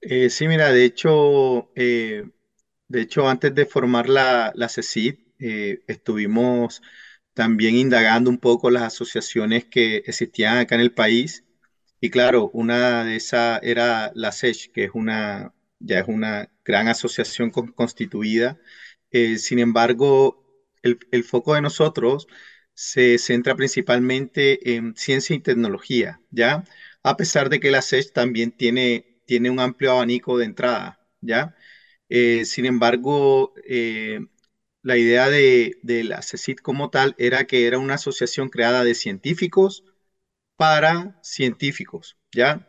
Eh, 0.00 0.28
sí, 0.30 0.46
mira, 0.48 0.70
de 0.72 0.84
hecho, 0.84 1.70
eh, 1.74 2.24
de 2.94 3.02
hecho, 3.02 3.28
antes 3.28 3.54
de 3.54 3.66
formar 3.66 4.08
la, 4.08 4.52
la 4.54 4.68
CECIT, 4.68 5.20
eh, 5.38 5.80
estuvimos 5.86 6.82
también 7.34 7.76
indagando 7.76 8.30
un 8.30 8.38
poco 8.38 8.70
las 8.70 8.84
asociaciones 8.84 9.64
que 9.66 9.96
existían 10.06 10.58
acá 10.58 10.74
en 10.76 10.80
el 10.82 10.92
país. 10.92 11.44
Y 12.00 12.10
claro, 12.10 12.50
una 12.52 13.04
de 13.04 13.16
esas 13.16 13.60
era 13.62 14.10
la 14.14 14.30
SECH, 14.30 14.72
que 14.72 14.84
es 14.84 14.90
una, 14.94 15.52
ya 15.80 16.00
es 16.00 16.06
una 16.08 16.50
gran 16.64 16.88
asociación 16.88 17.50
con- 17.50 17.68
constituida. 17.72 18.58
Eh, 19.10 19.38
sin 19.38 19.58
embargo, 19.58 20.38
el, 20.82 20.98
el 21.10 21.24
foco 21.24 21.54
de 21.54 21.62
nosotros 21.62 22.26
se 22.74 23.18
centra 23.18 23.54
principalmente 23.54 24.74
en 24.76 24.94
ciencia 24.96 25.34
y 25.36 25.40
tecnología, 25.40 26.20
¿ya? 26.30 26.64
A 27.02 27.16
pesar 27.16 27.48
de 27.48 27.60
que 27.60 27.70
la 27.70 27.78
SECH 27.78 28.12
también 28.12 28.50
tiene, 28.52 29.06
tiene 29.26 29.50
un 29.50 29.60
amplio 29.60 29.92
abanico 29.92 30.38
de 30.38 30.44
entrada, 30.46 31.00
¿ya? 31.20 31.54
Eh, 32.08 32.44
sin 32.44 32.66
embargo, 32.66 33.52
eh, 33.68 34.20
la 34.82 34.96
idea 34.98 35.28
de, 35.30 35.72
de 35.82 36.04
la 36.04 36.22
CECIT 36.22 36.60
como 36.62 36.90
tal 36.90 37.14
era 37.18 37.44
que 37.46 37.66
era 37.66 37.78
una 37.78 37.94
asociación 37.94 38.48
creada 38.50 38.84
de 38.84 38.94
científicos 38.94 39.84
para 40.56 41.18
científicos, 41.22 42.18
¿ya? 42.32 42.68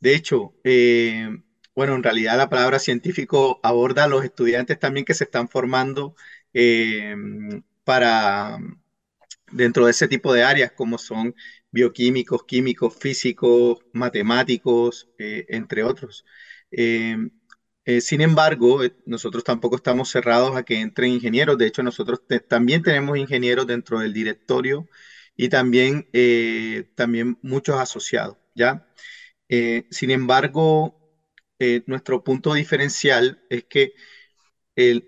De 0.00 0.14
hecho, 0.16 0.54
eh, 0.64 1.28
bueno, 1.74 1.94
en 1.96 2.02
realidad 2.04 2.36
la 2.38 2.48
palabra 2.50 2.78
científico 2.80 3.60
aborda 3.62 4.04
a 4.04 4.08
los 4.08 4.24
estudiantes 4.24 4.78
también 4.78 5.04
que 5.06 5.14
se 5.14 5.24
están 5.24 5.48
formando 5.48 6.14
para 7.84 8.58
dentro 9.52 9.84
de 9.86 9.92
ese 9.92 10.08
tipo 10.08 10.32
de 10.32 10.44
áreas 10.44 10.72
como 10.72 10.98
son 10.98 11.34
bioquímicos, 11.70 12.44
químicos, 12.44 12.96
físicos, 12.98 13.78
matemáticos, 13.92 15.08
entre 15.18 15.84
otros. 15.84 16.24
Eh, 17.84 18.00
sin 18.00 18.20
embargo, 18.20 18.82
eh, 18.84 18.92
nosotros 19.06 19.42
tampoco 19.44 19.76
estamos 19.76 20.10
cerrados 20.10 20.56
a 20.56 20.62
que 20.62 20.80
entren 20.80 21.12
ingenieros. 21.12 21.58
De 21.58 21.66
hecho, 21.66 21.82
nosotros 21.82 22.20
también 22.48 22.82
tenemos 22.82 23.16
ingenieros 23.18 23.66
dentro 23.66 23.98
del 24.00 24.12
directorio 24.12 24.88
y 25.36 25.48
también, 25.48 26.08
eh, 26.12 26.84
también 26.94 27.38
muchos 27.42 27.76
asociados, 27.80 28.36
¿ya? 28.54 28.86
Sin 29.90 30.10
embargo, 30.10 30.96
nuestro 31.86 32.22
punto 32.24 32.54
diferencial 32.54 33.42
es 33.50 33.64
que 33.64 33.92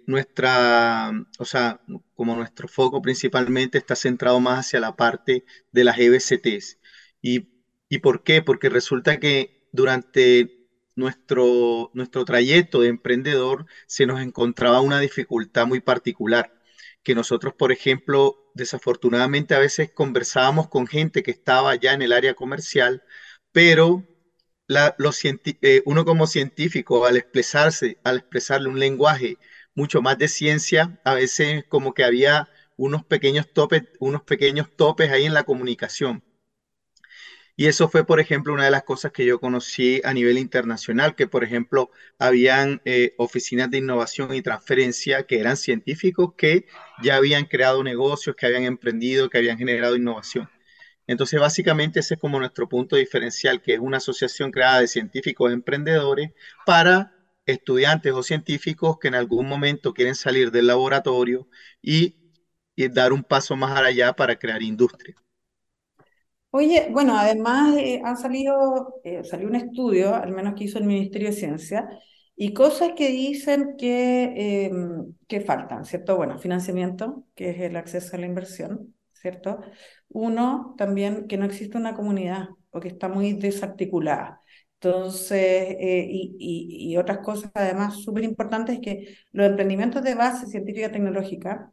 nuestra, 0.06 1.10
o 1.38 1.44
sea, 1.44 1.80
como 2.14 2.36
nuestro 2.36 2.68
foco 2.68 3.00
principalmente 3.02 3.78
está 3.78 3.96
centrado 3.96 4.40
más 4.40 4.60
hacia 4.66 4.80
la 4.80 4.96
parte 4.96 5.44
de 5.72 5.84
las 5.84 5.98
EBCTs. 5.98 6.78
¿Y, 7.22 7.48
y 7.88 7.98
por 7.98 8.22
qué? 8.22 8.42
Porque 8.42 8.68
resulta 8.68 9.18
que 9.18 9.68
durante 9.72 10.61
nuestro, 10.96 11.90
nuestro 11.94 12.24
trayecto 12.24 12.80
de 12.80 12.88
emprendedor 12.88 13.66
se 13.86 14.06
nos 14.06 14.20
encontraba 14.20 14.80
una 14.80 15.00
dificultad 15.00 15.66
muy 15.66 15.80
particular, 15.80 16.52
que 17.02 17.14
nosotros, 17.14 17.54
por 17.54 17.72
ejemplo, 17.72 18.50
desafortunadamente 18.54 19.54
a 19.54 19.58
veces 19.58 19.90
conversábamos 19.92 20.68
con 20.68 20.86
gente 20.86 21.22
que 21.22 21.30
estaba 21.30 21.74
ya 21.76 21.92
en 21.94 22.02
el 22.02 22.12
área 22.12 22.34
comercial, 22.34 23.02
pero 23.52 24.06
los 24.98 25.24
eh, 25.24 25.82
uno 25.84 26.04
como 26.04 26.26
científico, 26.26 27.06
al 27.06 27.16
expresarse, 27.16 27.98
al 28.04 28.18
expresarle 28.18 28.68
un 28.68 28.78
lenguaje 28.78 29.38
mucho 29.74 30.02
más 30.02 30.18
de 30.18 30.28
ciencia, 30.28 31.00
a 31.04 31.14
veces 31.14 31.64
como 31.68 31.94
que 31.94 32.04
había 32.04 32.48
unos 32.76 33.04
pequeños 33.04 33.52
topes, 33.52 33.82
unos 34.00 34.22
pequeños 34.22 34.68
topes 34.76 35.10
ahí 35.10 35.24
en 35.24 35.34
la 35.34 35.44
comunicación. 35.44 36.22
Y 37.56 37.66
eso 37.66 37.88
fue, 37.88 38.04
por 38.06 38.18
ejemplo, 38.20 38.52
una 38.54 38.64
de 38.64 38.70
las 38.70 38.82
cosas 38.84 39.12
que 39.12 39.26
yo 39.26 39.38
conocí 39.38 40.00
a 40.04 40.14
nivel 40.14 40.38
internacional, 40.38 41.14
que, 41.14 41.26
por 41.26 41.44
ejemplo, 41.44 41.90
habían 42.18 42.80
eh, 42.84 43.14
oficinas 43.18 43.70
de 43.70 43.78
innovación 43.78 44.34
y 44.34 44.42
transferencia 44.42 45.24
que 45.26 45.38
eran 45.40 45.56
científicos 45.56 46.32
que 46.36 46.66
ya 47.02 47.16
habían 47.16 47.44
creado 47.44 47.82
negocios, 47.84 48.36
que 48.36 48.46
habían 48.46 48.64
emprendido, 48.64 49.28
que 49.30 49.38
habían 49.38 49.58
generado 49.58 49.96
innovación. 49.96 50.48
Entonces, 51.06 51.40
básicamente 51.40 52.00
ese 52.00 52.14
es 52.14 52.20
como 52.20 52.38
nuestro 52.38 52.68
punto 52.68 52.96
diferencial, 52.96 53.60
que 53.62 53.74
es 53.74 53.80
una 53.80 53.98
asociación 53.98 54.50
creada 54.50 54.80
de 54.80 54.88
científicos 54.88 55.52
emprendedores 55.52 56.32
para 56.66 57.14
estudiantes 57.46 58.12
o 58.12 58.22
científicos 58.22 58.98
que 59.00 59.08
en 59.08 59.14
algún 59.16 59.48
momento 59.48 59.94
quieren 59.94 60.14
salir 60.14 60.50
del 60.52 60.68
laboratorio 60.68 61.48
y, 61.82 62.16
y 62.76 62.88
dar 62.88 63.12
un 63.12 63.24
paso 63.24 63.56
más 63.56 63.78
allá 63.78 64.12
para 64.14 64.36
crear 64.36 64.62
industria. 64.62 65.16
Oye, 66.54 66.88
bueno, 66.90 67.16
además 67.18 67.76
eh, 67.78 68.02
han 68.04 68.16
salido, 68.18 69.00
eh, 69.04 69.24
salió 69.24 69.48
un 69.48 69.54
estudio, 69.56 70.14
al 70.14 70.32
menos 70.32 70.54
que 70.54 70.64
hizo 70.64 70.78
el 70.78 70.84
Ministerio 70.84 71.28
de 71.30 71.34
Ciencia, 71.36 71.88
y 72.36 72.52
cosas 72.52 72.92
que 72.96 73.08
dicen 73.08 73.74
que, 73.78 74.24
eh, 74.66 74.70
que 75.28 75.40
faltan, 75.40 75.84
¿cierto? 75.86 76.16
Bueno, 76.16 76.38
financiamiento, 76.38 77.24
que 77.34 77.50
es 77.50 77.60
el 77.60 77.76
acceso 77.76 78.16
a 78.16 78.20
la 78.20 78.26
inversión, 78.26 78.94
¿cierto? 79.12 79.60
Uno, 80.08 80.74
también 80.76 81.26
que 81.26 81.38
no 81.38 81.46
existe 81.46 81.78
una 81.78 81.94
comunidad 81.94 82.48
o 82.70 82.80
que 82.80 82.88
está 82.88 83.08
muy 83.08 83.32
desarticulada. 83.34 84.40
Entonces, 84.74 85.38
eh, 85.80 86.06
y, 86.10 86.36
y, 86.38 86.92
y 86.92 86.96
otras 86.98 87.18
cosas 87.18 87.50
además 87.54 88.02
súper 88.02 88.24
importantes 88.24 88.80
que 88.80 89.16
los 89.32 89.46
emprendimientos 89.46 90.02
de 90.02 90.14
base 90.16 90.46
científica 90.46 90.90
tecnológica 90.92 91.72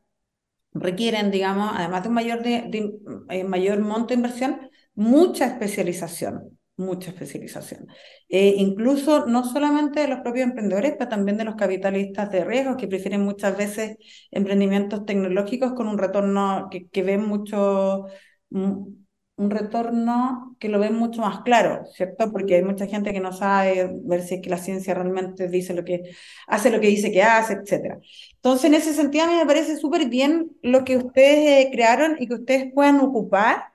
requieren, 0.73 1.31
digamos, 1.31 1.71
además 1.75 2.03
de 2.03 2.09
un 2.09 2.15
mayor, 2.15 2.43
de, 2.43 2.63
de, 2.69 2.99
eh, 3.29 3.43
mayor 3.43 3.79
monto 3.79 4.09
de 4.09 4.15
inversión, 4.15 4.68
mucha 4.99 5.45
especialización, 5.45 6.59
mucha 6.75 7.11
especialización. 7.11 7.87
Eh, 8.27 8.55
incluso 8.57 9.25
no 9.27 9.45
solamente 9.45 10.01
de 10.01 10.09
los 10.09 10.19
propios 10.19 10.47
emprendedores, 10.47 10.95
pero 10.97 11.09
también 11.09 11.37
de 11.37 11.45
los 11.45 11.55
capitalistas 11.55 12.29
de 12.31 12.43
riesgo 12.43 12.75
que 12.75 12.87
prefieren 12.89 13.21
muchas 13.21 13.57
veces 13.57 13.97
emprendimientos 14.29 15.05
tecnológicos 15.05 15.71
con 15.73 15.87
un 15.87 15.97
retorno 15.97 16.67
que, 16.69 16.89
que 16.89 17.03
ven 17.03 17.25
mucho, 17.25 18.07
un, 18.49 19.07
un 19.37 19.49
retorno 19.49 20.57
que 20.59 20.67
lo 20.67 20.79
ven 20.79 20.95
mucho 20.95 21.21
más 21.21 21.43
claro, 21.43 21.85
¿cierto? 21.93 22.29
Porque 22.33 22.55
hay 22.55 22.63
mucha 22.63 22.85
gente 22.85 23.13
que 23.13 23.21
no 23.21 23.31
sabe 23.31 23.89
ver 24.03 24.21
si 24.21 24.35
es 24.35 24.41
que 24.41 24.49
la 24.49 24.57
ciencia 24.57 24.93
realmente 24.95 25.47
dice 25.47 25.73
lo 25.73 25.85
que 25.85 26.11
hace 26.47 26.71
lo 26.71 26.81
que 26.81 26.87
dice 26.87 27.09
que 27.11 27.23
hace, 27.23 27.53
etcétera. 27.53 27.99
Entonces, 28.35 28.65
en 28.65 28.73
ese 28.73 28.93
sentido, 28.93 29.23
a 29.23 29.27
mí 29.27 29.35
me 29.35 29.45
parece 29.45 29.77
súper 29.77 30.09
bien 30.09 30.51
lo 30.61 30.83
que 30.83 30.97
ustedes 30.97 31.67
eh, 31.67 31.69
crearon 31.71 32.17
y 32.19 32.27
que 32.27 32.33
ustedes 32.35 32.73
puedan 32.73 32.99
ocupar 32.99 33.68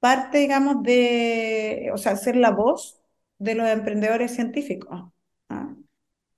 parte, 0.00 0.38
digamos, 0.38 0.82
de, 0.82 1.90
o 1.92 1.98
sea, 1.98 2.16
ser 2.16 2.36
la 2.36 2.50
voz 2.50 3.00
de 3.38 3.54
los 3.54 3.68
emprendedores 3.68 4.34
científicos. 4.34 5.10
¿ah? 5.48 5.74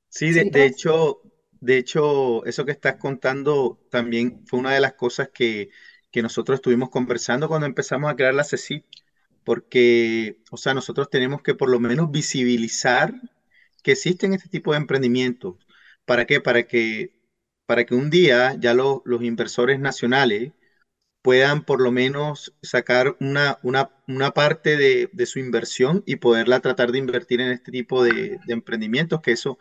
Sí, 0.08 0.32
de, 0.32 0.64
hecho, 0.66 1.20
de 1.60 1.78
hecho, 1.78 2.44
eso 2.44 2.64
que 2.64 2.72
estás 2.72 2.96
contando 2.96 3.80
también 3.90 4.42
fue 4.46 4.58
una 4.58 4.72
de 4.74 4.80
las 4.80 4.94
cosas 4.94 5.28
que, 5.32 5.70
que 6.10 6.22
nosotros 6.22 6.56
estuvimos 6.56 6.90
conversando 6.90 7.48
cuando 7.48 7.66
empezamos 7.66 8.10
a 8.10 8.16
crear 8.16 8.34
la 8.34 8.44
CECIT, 8.44 8.84
porque, 9.44 10.38
o 10.50 10.56
sea, 10.56 10.74
nosotros 10.74 11.08
tenemos 11.10 11.42
que 11.42 11.54
por 11.54 11.70
lo 11.70 11.78
menos 11.80 12.10
visibilizar 12.10 13.14
que 13.82 13.92
existen 13.92 14.34
este 14.34 14.48
tipo 14.48 14.72
de 14.72 14.78
emprendimientos. 14.78 15.56
¿Para 16.04 16.26
qué? 16.26 16.40
Para 16.40 16.64
que, 16.64 17.14
para 17.66 17.84
que 17.86 17.94
un 17.94 18.10
día 18.10 18.56
ya 18.58 18.74
lo- 18.74 19.02
los 19.06 19.22
inversores 19.22 19.78
nacionales 19.80 20.52
puedan 21.22 21.62
por 21.62 21.80
lo 21.82 21.90
menos 21.92 22.52
sacar 22.62 23.16
una, 23.20 23.58
una, 23.62 23.90
una 24.08 24.30
parte 24.32 24.76
de, 24.76 25.08
de 25.12 25.26
su 25.26 25.38
inversión 25.38 26.02
y 26.06 26.16
poderla 26.16 26.60
tratar 26.60 26.92
de 26.92 26.98
invertir 26.98 27.40
en 27.40 27.50
este 27.52 27.70
tipo 27.72 28.02
de, 28.04 28.38
emprendimientos, 28.48 29.20
que 29.20 29.32
eso, 29.32 29.58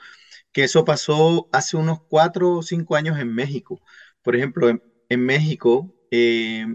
que 0.53 0.63
eso 0.65 0.85
pasó 0.85 1.49
hace 1.53 1.77
unos 1.77 1.99
cuatro 2.09 2.57
o 2.57 2.63
cinco 2.63 2.95
años 2.95 3.19
en 3.19 3.33
México. 3.33 3.81
Por 4.23 4.35
ejemplo, 4.35 4.69
en, 4.69 4.81
en 5.09 5.25
México, 5.25 5.93
eh, 6.11 6.65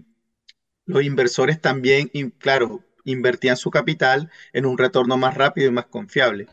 los 0.87 1.03
inversores 1.03 1.61
también, 1.61 2.11
claro, 2.39 2.85
invertían 3.05 3.57
su 3.57 3.71
capital 3.71 4.31
en 4.53 4.67
un 4.67 4.79
retorno 4.79 5.17
más 5.17 5.35
rápido 5.35 5.69
y 5.69 5.73
más 5.73 5.87
confiable. 5.87 6.47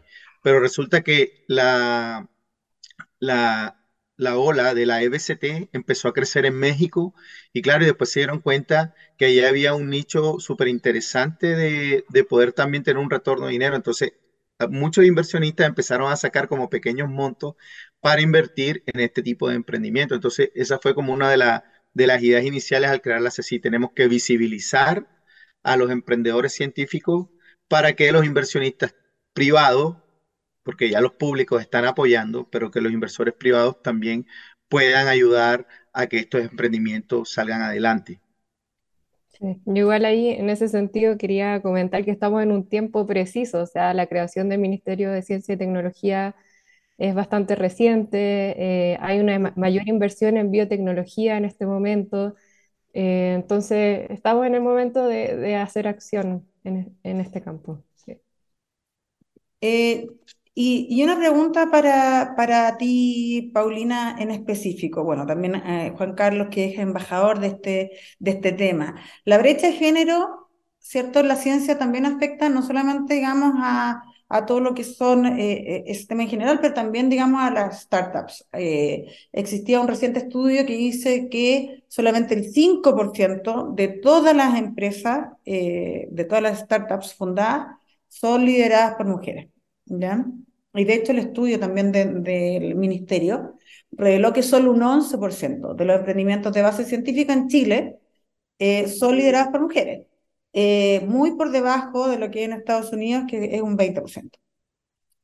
pero 0.43 0.59
resulta 0.59 1.01
que 1.01 1.43
la, 1.47 2.27
la, 3.19 3.80
la 4.21 4.37
ola 4.37 4.75
de 4.75 4.85
la 4.85 5.01
EBCT 5.01 5.69
empezó 5.73 6.07
a 6.07 6.13
crecer 6.13 6.45
en 6.45 6.53
México 6.55 7.15
y 7.53 7.63
claro, 7.63 7.83
y 7.83 7.87
después 7.87 8.11
se 8.11 8.19
dieron 8.19 8.39
cuenta 8.39 8.93
que 9.17 9.25
allá 9.25 9.49
había 9.49 9.73
un 9.73 9.89
nicho 9.89 10.39
súper 10.39 10.67
interesante 10.67 11.55
de, 11.55 12.05
de, 12.07 12.23
poder 12.23 12.53
también 12.53 12.83
tener 12.83 13.01
un 13.01 13.09
retorno 13.09 13.47
de 13.47 13.53
dinero. 13.53 13.75
Entonces, 13.75 14.13
muchos 14.69 15.05
inversionistas 15.05 15.67
empezaron 15.67 16.11
a 16.11 16.15
sacar 16.17 16.47
como 16.47 16.69
pequeños 16.69 17.09
montos 17.09 17.55
para 17.99 18.21
invertir 18.21 18.83
en 18.85 18.99
este 18.99 19.23
tipo 19.23 19.49
de 19.49 19.55
emprendimiento. 19.55 20.13
Entonces, 20.13 20.51
esa 20.53 20.77
fue 20.79 20.93
como 20.93 21.13
una 21.13 21.31
de 21.31 21.37
las 22.07 22.23
ideas 22.23 22.45
iniciales 22.45 22.91
al 22.91 23.01
crear 23.01 23.21
la 23.21 23.31
CECI. 23.31 23.59
Tenemos 23.59 23.91
que 23.95 24.07
visibilizar 24.07 25.07
a 25.63 25.77
los 25.77 25.89
emprendedores 25.89 26.53
científicos 26.53 27.29
para 27.67 27.93
que 27.93 28.11
los 28.11 28.25
inversionistas 28.25 28.95
privados 29.33 29.97
porque 30.63 30.89
ya 30.89 31.01
los 31.01 31.13
públicos 31.13 31.61
están 31.61 31.85
apoyando, 31.85 32.49
pero 32.49 32.71
que 32.71 32.81
los 32.81 32.91
inversores 32.93 33.33
privados 33.35 33.81
también 33.81 34.27
puedan 34.69 35.07
ayudar 35.07 35.67
a 35.93 36.07
que 36.07 36.19
estos 36.19 36.41
emprendimientos 36.41 37.31
salgan 37.33 37.61
adelante. 37.61 38.21
Sí. 39.29 39.61
Yo 39.65 39.75
igual 39.83 40.05
ahí, 40.05 40.29
en 40.29 40.49
ese 40.49 40.67
sentido, 40.67 41.17
quería 41.17 41.61
comentar 41.61 42.03
que 42.05 42.11
estamos 42.11 42.43
en 42.43 42.51
un 42.51 42.67
tiempo 42.67 43.07
preciso, 43.07 43.61
o 43.63 43.65
sea, 43.65 43.93
la 43.93 44.07
creación 44.07 44.49
del 44.49 44.59
Ministerio 44.59 45.11
de 45.11 45.21
Ciencia 45.21 45.55
y 45.55 45.57
Tecnología 45.57 46.35
es 46.97 47.15
bastante 47.15 47.55
reciente, 47.55 48.93
eh, 48.93 48.97
hay 49.01 49.19
una 49.19 49.39
mayor 49.57 49.87
inversión 49.87 50.37
en 50.37 50.51
biotecnología 50.51 51.37
en 51.37 51.45
este 51.45 51.65
momento, 51.65 52.35
eh, 52.93 53.33
entonces 53.35 54.09
estamos 54.11 54.47
en 54.47 54.55
el 54.55 54.61
momento 54.63 55.07
de, 55.07 55.35
de 55.37 55.55
hacer 55.57 55.87
acción 55.87 56.47
en, 56.65 56.97
en 57.03 57.21
este 57.21 57.41
campo. 57.43 57.83
Sí. 57.95 58.19
Eh, 59.61 60.07
y, 60.53 61.01
una 61.03 61.17
pregunta 61.17 61.71
para, 61.71 62.33
para 62.35 62.77
ti, 62.77 63.51
Paulina, 63.53 64.17
en 64.19 64.31
específico. 64.31 65.03
Bueno, 65.03 65.25
también 65.25 65.55
eh, 65.55 65.93
Juan 65.95 66.13
Carlos, 66.13 66.49
que 66.51 66.65
es 66.65 66.79
embajador 66.79 67.39
de 67.39 67.47
este, 67.47 67.91
de 68.19 68.31
este 68.31 68.51
tema. 68.51 68.95
La 69.23 69.37
brecha 69.37 69.67
de 69.67 69.73
género, 69.73 70.49
¿cierto? 70.79 71.23
La 71.23 71.37
ciencia 71.37 71.77
también 71.77 72.05
afecta 72.05 72.49
no 72.49 72.61
solamente, 72.63 73.13
digamos, 73.15 73.53
a, 73.57 74.03
a 74.27 74.45
todo 74.45 74.59
lo 74.59 74.73
que 74.73 74.83
son 74.83 75.25
eh, 75.25 75.83
eh 75.87 76.05
tema 76.07 76.23
en 76.23 76.29
general, 76.29 76.59
pero 76.61 76.73
también, 76.73 77.09
digamos, 77.09 77.41
a 77.41 77.51
las 77.51 77.83
startups. 77.83 78.47
Eh, 78.53 79.07
existía 79.31 79.79
un 79.79 79.87
reciente 79.87 80.19
estudio 80.19 80.65
que 80.65 80.75
dice 80.75 81.29
que 81.29 81.83
solamente 81.87 82.33
el 82.35 82.51
5% 82.51 83.73
de 83.73 83.87
todas 83.87 84.35
las 84.35 84.57
empresas, 84.57 85.29
de 85.45 86.25
todas 86.27 86.43
las 86.43 86.59
startups 86.59 87.13
fundadas, 87.15 87.77
son 88.07 88.45
lideradas 88.45 88.95
por 88.95 89.07
mujeres. 89.07 89.50
¿Ya? 89.99 90.25
Y 90.73 90.85
de 90.85 90.93
hecho 90.95 91.11
el 91.11 91.19
estudio 91.19 91.59
también 91.59 91.91
del 91.91 92.75
ministerio 92.75 93.55
reveló 93.91 94.33
que 94.33 94.43
solo 94.43 94.71
un 94.71 94.81
11% 94.81 95.73
de 95.75 95.85
los 95.85 95.99
emprendimientos 95.99 96.53
de 96.53 96.61
base 96.61 96.85
científica 96.85 97.33
en 97.33 97.47
Chile 97.49 97.99
eh, 98.59 98.87
son 98.87 99.17
liderados 99.17 99.49
por 99.51 99.61
mujeres, 99.61 100.07
eh, 100.53 101.01
muy 101.07 101.35
por 101.35 101.51
debajo 101.51 102.07
de 102.07 102.19
lo 102.19 102.31
que 102.31 102.39
hay 102.39 102.45
en 102.45 102.53
Estados 102.53 102.93
Unidos, 102.93 103.25
que 103.29 103.55
es 103.55 103.61
un 103.61 103.77
20%. 103.77 104.39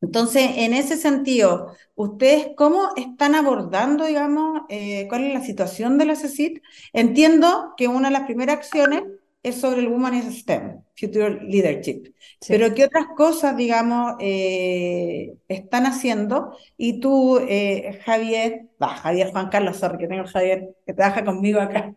Entonces, 0.01 0.51
en 0.57 0.73
ese 0.73 0.95
sentido, 0.95 1.75
¿ustedes 1.95 2.49
cómo 2.55 2.89
están 2.95 3.33
abordando, 3.33 4.05
digamos, 4.05 4.61
eh, 4.69 5.07
cuál 5.09 5.23
es 5.23 5.33
la 5.33 5.41
situación 5.41 5.97
de 5.97 6.05
la 6.05 6.15
CECIT? 6.15 6.61
Entiendo 6.93 7.73
que 7.77 7.87
una 7.87 8.09
de 8.09 8.13
las 8.13 8.23
primeras 8.25 8.57
acciones 8.57 9.03
es 9.47 9.61
sobre 9.61 9.81
el 9.81 9.89
Woman 9.89 10.15
in 10.15 10.31
STEM, 10.31 10.81
Future 10.95 11.41
Leadership. 11.43 12.13
Pero 12.47 12.73
¿qué 12.73 12.85
otras 12.85 13.07
cosas, 13.15 13.55
digamos, 13.55 14.15
eh, 14.19 15.35
están 15.47 15.85
haciendo? 15.85 16.55
Y 16.77 16.99
tú, 16.99 17.39
eh, 17.47 17.99
Javier, 18.05 18.67
va, 18.81 18.89
Javier 18.89 19.31
Juan 19.31 19.49
Carlos, 19.49 19.77
sorry, 19.77 19.97
que 19.97 20.07
tengo 20.07 20.25
Javier 20.25 20.75
que 20.85 20.93
trabaja 20.93 21.23
conmigo 21.23 21.59
acá. 21.59 21.95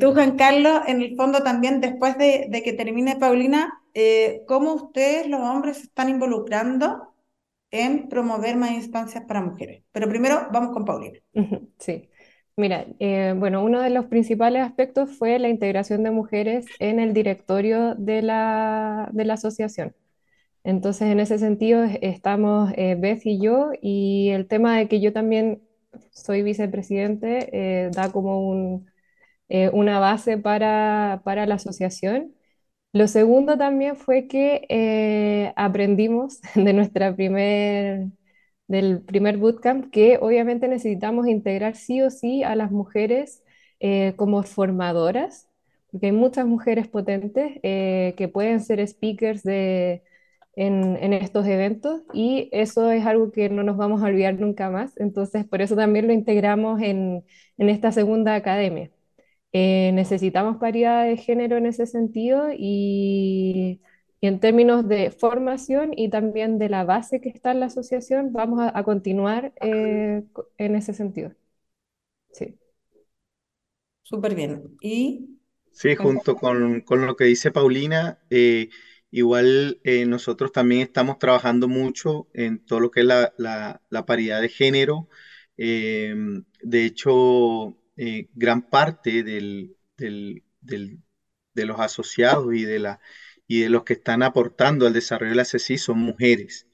tú, 0.00 0.12
Juan 0.12 0.36
Carlos, 0.36 0.82
en 0.86 1.02
el 1.02 1.16
fondo 1.16 1.42
también, 1.42 1.80
después 1.80 2.18
de, 2.18 2.48
que 2.64 2.72
termine 2.72 3.16
Paulina, 3.16 3.82
eh, 3.94 4.42
¿cómo 4.46 4.74
ustedes, 4.74 5.28
los 5.28 5.40
hombres, 5.40 5.78
se 5.78 5.82
están 5.84 6.08
involucrando 6.08 7.14
en 7.70 8.08
promover 8.08 8.56
más 8.56 8.72
instancias 8.72 9.24
para 9.24 9.42
mujeres? 9.42 9.82
Pero 9.92 10.08
primero 10.08 10.48
vamos 10.52 10.72
con 10.72 10.84
Paulina. 10.84 11.18
Sí. 11.78 12.08
Mira, 12.58 12.86
eh, 13.00 13.34
bueno, 13.36 13.62
uno 13.62 13.82
de 13.82 13.90
los 13.90 14.06
principales 14.06 14.62
aspectos 14.62 15.10
fue 15.18 15.38
la 15.38 15.48
integración 15.50 16.02
de 16.02 16.10
mujeres 16.10 16.64
en 16.78 17.00
el 17.00 17.12
directorio 17.12 17.94
de 17.96 18.22
la, 18.22 19.10
de 19.12 19.26
la 19.26 19.34
asociación. 19.34 19.94
Entonces, 20.64 21.08
en 21.10 21.20
ese 21.20 21.38
sentido, 21.38 21.84
estamos 22.02 22.72
eh, 22.76 22.96
Beth 22.98 23.26
y 23.26 23.40
yo, 23.40 23.70
y 23.82 24.30
el 24.30 24.48
tema 24.48 24.78
de 24.78 24.88
que 24.88 25.00
yo 25.00 25.12
también 25.12 25.62
soy 26.12 26.42
vicepresidente 26.42 27.50
eh, 27.86 27.90
da 27.92 28.12
como 28.12 28.48
un, 28.48 28.86
una 29.72 29.98
base 30.00 30.38
para, 30.38 31.22
para, 31.24 31.46
la 31.46 31.56
asociación. 31.56 32.34
Lo 32.92 33.08
segundo 33.08 33.58
también 33.58 33.96
fue 33.96 34.28
que 34.28 35.52
aprendimos 35.56 36.40
de 36.56 36.72
nuestra 36.74 37.14
primera 37.16 38.06
del 38.68 39.02
primer 39.02 39.36
bootcamp, 39.38 39.90
que 39.90 40.18
obviamente 40.20 40.68
necesitamos 40.68 41.28
integrar 41.28 41.76
sí 41.76 42.02
o 42.02 42.10
sí 42.10 42.42
a 42.42 42.56
las 42.56 42.70
mujeres 42.70 43.42
eh, 43.80 44.14
como 44.16 44.42
formadoras, 44.42 45.48
porque 45.90 46.06
hay 46.06 46.12
muchas 46.12 46.46
mujeres 46.46 46.88
potentes 46.88 47.58
eh, 47.62 48.14
que 48.16 48.28
pueden 48.28 48.60
ser 48.60 48.86
speakers 48.86 49.42
de, 49.42 50.02
en, 50.56 51.12
estos 51.12 51.46
eventos 51.46 52.02
y 52.12 52.48
eso 52.52 52.90
es 52.90 53.04
algo 53.06 53.30
que 53.32 53.48
no 53.50 53.62
nos 53.62 53.76
vamos 53.76 54.02
a 54.02 54.06
olvidar 54.06 54.34
nunca 54.40 54.70
más. 54.70 54.96
Entonces, 54.98 55.44
por 55.46 55.62
eso 55.62 55.76
también 55.76 56.06
lo 56.06 56.12
integramos 56.12 56.80
en, 56.82 57.24
en 57.58 57.68
esta 57.68 57.92
segunda 57.92 58.34
academia. 58.34 58.90
Eh, 59.52 59.92
necesitamos 59.94 60.58
paridad 60.58 61.04
de 61.06 61.16
género 61.16 61.56
en 61.56 61.66
ese 61.66 61.86
sentido 61.86 62.48
y 62.52 63.80
y 64.26 64.28
en 64.28 64.40
términos 64.40 64.88
de 64.88 65.12
formación 65.12 65.92
y 65.96 66.10
también 66.10 66.58
de 66.58 66.68
la 66.68 66.82
base 66.82 67.20
que 67.20 67.28
está 67.28 67.52
en 67.52 67.60
la 67.60 67.66
asociación, 67.66 68.32
vamos 68.32 68.58
a, 68.60 68.82
continuar 68.82 69.52
eh, 69.60 70.24
en 70.58 70.74
ese 70.74 70.94
sentido. 70.94 71.32
Sí. 72.32 72.58
Súper 74.02 74.34
bien. 74.34 74.76
Y... 74.80 75.38
Sí, 75.70 75.94
junto 75.94 76.34
con, 76.34 76.80
con, 76.80 77.06
lo 77.06 77.14
que 77.14 77.26
dice 77.26 77.52
Paulina, 77.52 78.18
eh, 78.28 78.68
igual 79.12 79.80
eh, 79.84 80.06
nosotros 80.06 80.50
también 80.50 80.80
estamos 80.80 81.20
trabajando 81.20 81.68
mucho 81.68 82.26
en 82.34 82.58
todo 82.58 82.80
lo 82.80 82.90
que 82.90 83.00
es 83.00 83.06
la, 83.06 83.32
la, 83.38 83.80
la 83.90 84.06
paridad 84.06 84.40
de 84.40 84.48
género. 84.48 85.08
de 85.56 86.84
hecho, 86.84 87.76
gran 88.34 88.68
parte 88.68 89.22
del, 89.22 89.76
del, 89.96 90.42
del, 90.60 90.98
de 91.54 91.64
los 91.64 91.78
asociados 91.78 92.52
y 92.56 92.64
de 92.64 92.80
la 92.80 93.00
y 93.46 93.60
de 93.62 93.70
los 93.70 93.84
que 93.84 93.94
están 93.94 94.22
aportando 94.22 94.86
al 94.86 94.92
desarrollo 94.92 95.30
de 95.30 95.36
la 95.36 95.44
CECI 95.44 95.78
son 95.78 95.98
mujeres. 95.98 96.66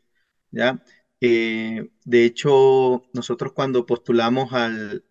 ¿ya? 0.51 0.83
Eh, 1.21 1.91
de 2.05 2.25
hecho, 2.25 3.05
nosotros 3.13 3.53
cuando 3.53 3.87
postulamos 3.87 4.53
al, 4.53 5.05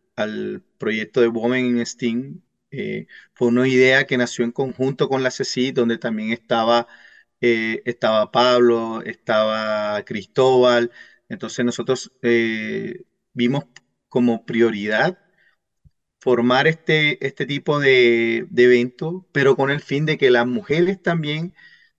proyecto 0.77 1.21
de 1.21 1.27
Women 1.27 1.77
in 1.77 1.85
STEAM, 1.85 2.41
eh, 2.71 3.07
fue 3.33 3.47
una 3.49 3.67
idea 3.67 4.05
que 4.05 4.17
nació 4.17 4.45
en 4.45 4.51
conjunto 4.51 5.09
con 5.09 5.23
la 5.23 5.31
CECI, 5.31 5.71
donde 5.71 5.97
también 5.97 6.31
estaba, 6.31 6.87
eh, 7.41 7.81
estaba 7.85 8.31
Pablo, 8.31 9.01
estaba 9.03 10.03
Cristóbal. 10.05 10.91
Entonces 11.29 11.65
nosotros 11.65 12.11
vimos 13.33 13.65
como 14.09 14.45
prioridad 14.45 15.17
formar 16.21 16.67
este, 16.67 17.25
este 17.25 17.47
tipo 17.47 17.79
de, 17.79 18.47
de 18.49 18.63
evento, 18.65 19.27
pero 19.33 19.55
con 19.57 19.71
el 19.71 19.81
fin 19.81 20.05
de 20.07 20.17
que 20.17 20.31
las 20.31 20.47
mujeres 20.47 21.01
también 21.03 21.53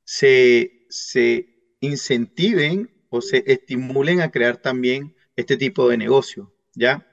se, 0.05 0.87
se 0.91 1.49
incentiven 1.81 2.91
o 3.11 3.23
se 3.23 3.45
estimulen 3.47 4.21
a 4.23 4.31
crear 4.31 4.59
también 4.59 5.15
este 5.37 5.57
tipo 5.59 5.89
de 5.91 5.99
negocio, 5.99 6.55
¿ya? 6.75 7.07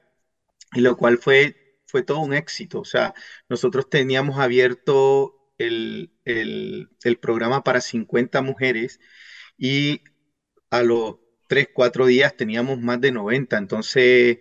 Y 0.73 0.81
lo 0.81 0.95
cual 0.97 1.17
fue, 1.17 1.55
fue 1.87 2.03
todo 2.03 2.19
un 2.19 2.33
éxito. 2.33 2.81
O 2.81 2.85
sea, 2.85 3.13
nosotros 3.49 3.89
teníamos 3.89 4.39
abierto 4.39 5.35
el, 5.57 6.11
el, 6.25 6.89
el 7.03 7.17
programa 7.17 7.63
para 7.63 7.81
50 7.81 8.41
mujeres 8.41 8.99
y 9.57 10.03
a 10.71 10.83
los 10.83 11.17
3, 11.47 11.69
4 11.73 12.05
días 12.07 12.35
teníamos 12.37 12.79
más 12.79 13.01
de 13.01 13.11
90. 13.11 13.57
Entonces, 13.57 14.39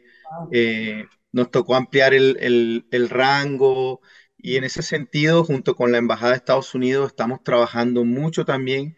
eh, 0.51 1.07
nos 1.39 1.51
tocó 1.51 1.77
ampliar 1.77 2.13
el, 2.13 3.09
rango 3.09 4.01
y 4.37 4.57
en 4.57 4.65
ese 4.65 4.83
sentido, 4.83 5.45
junto 5.45 5.75
con 5.75 5.93
la 5.93 5.99
Embajada 5.99 6.33
de 6.33 6.37
Estados 6.37 6.75
Unidos, 6.75 7.09
estamos 7.09 7.43
trabajando 7.43 8.05
mucho 8.05 8.45
también 8.45 8.97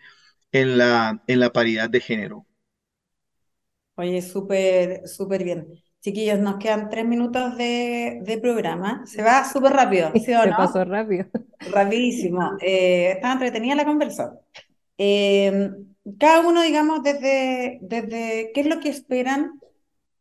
en 0.53 0.79
la, 0.79 1.23
en 1.27 1.41
la 1.41 1.53
paridad 1.53 1.89
de 1.89 2.01
género. 2.01 2.47
Oye, 3.95 4.23
súper, 4.23 5.07
súper 5.07 5.45
bien. 5.45 5.69
Chiquillos, 6.01 6.39
nos 6.39 6.57
quedan 6.57 6.89
tres 6.89 7.05
minutos 7.05 7.59
de, 7.59 8.39
programa. 8.41 9.05
Se 9.07 9.23
va 9.23 9.45
súper 9.45 9.73
rápido, 9.73 10.11
¿sí 10.15 10.33
o 10.33 10.43
Se 10.43 10.51
pasó 10.51 10.85
rápido. 10.85 11.27
Rapidísimo. 11.71 12.57
Eh, 12.61 13.13
estaba 13.13 13.35
entretenida 13.35 13.75
la 13.75 13.85
conversación. 13.85 14.39
Eh, 14.97 15.71
cada 16.19 16.41
uno, 16.41 16.63
digamos, 16.63 17.03
desde, 17.03 17.79
desde 17.83 18.51
qué 18.55 18.61
es 18.63 18.67
lo 18.67 18.81
que 18.81 18.89
esperan 18.89 19.60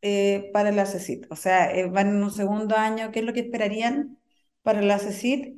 eh, 0.02 0.50
para 0.54 0.72
la 0.72 0.86
CECIT. 0.86 1.28
O 1.32 1.36
sea, 1.36 1.72
eh, 1.76 1.88
van 1.90 2.10
en 2.10 2.24
un 2.24 2.32
segundo 2.32 2.76
año, 2.76 3.12
¿qué 3.12 3.20
es 3.20 3.26
lo 3.26 3.34
que 3.34 3.42
esperarían 3.42 4.18
para 4.62 4.82
la 4.82 5.00
CECIT? 5.00 5.56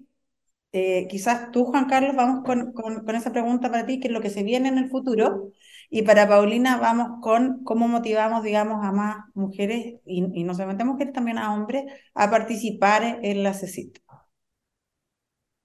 Eh, 0.74 1.08
quizás 1.10 1.52
tú, 1.52 1.66
Juan 1.66 1.88
Carlos, 1.88 2.16
vamos 2.16 2.44
con, 2.46 2.74
esa 3.16 3.32
pregunta 3.32 3.70
para 3.72 3.86
ti, 3.86 4.00
qué 4.00 4.08
es 4.08 4.14
lo 4.14 4.22
que 4.22 4.30
se 4.30 4.44
viene 4.44 4.70
en 4.70 4.78
el 4.78 4.90
futuro. 4.90 5.52
Y 5.90 6.04
para 6.04 6.28
Paulina 6.28 6.78
vamos 6.78 7.22
con 7.22 7.64
cómo 7.64 7.88
motivamos, 7.88 8.44
digamos, 8.44 8.84
a 8.86 8.92
más 8.92 9.26
mujeres, 9.34 9.96
y, 10.06 10.42
y 10.42 10.44
no 10.44 10.54
solamente 10.54 10.86
mujeres, 10.86 11.14
también 11.14 11.38
a 11.38 11.54
hombres, 11.54 11.86
a 12.14 12.30
participar 12.32 13.20
en 13.24 13.44
la 13.44 13.54
CECIT. 13.54 14.00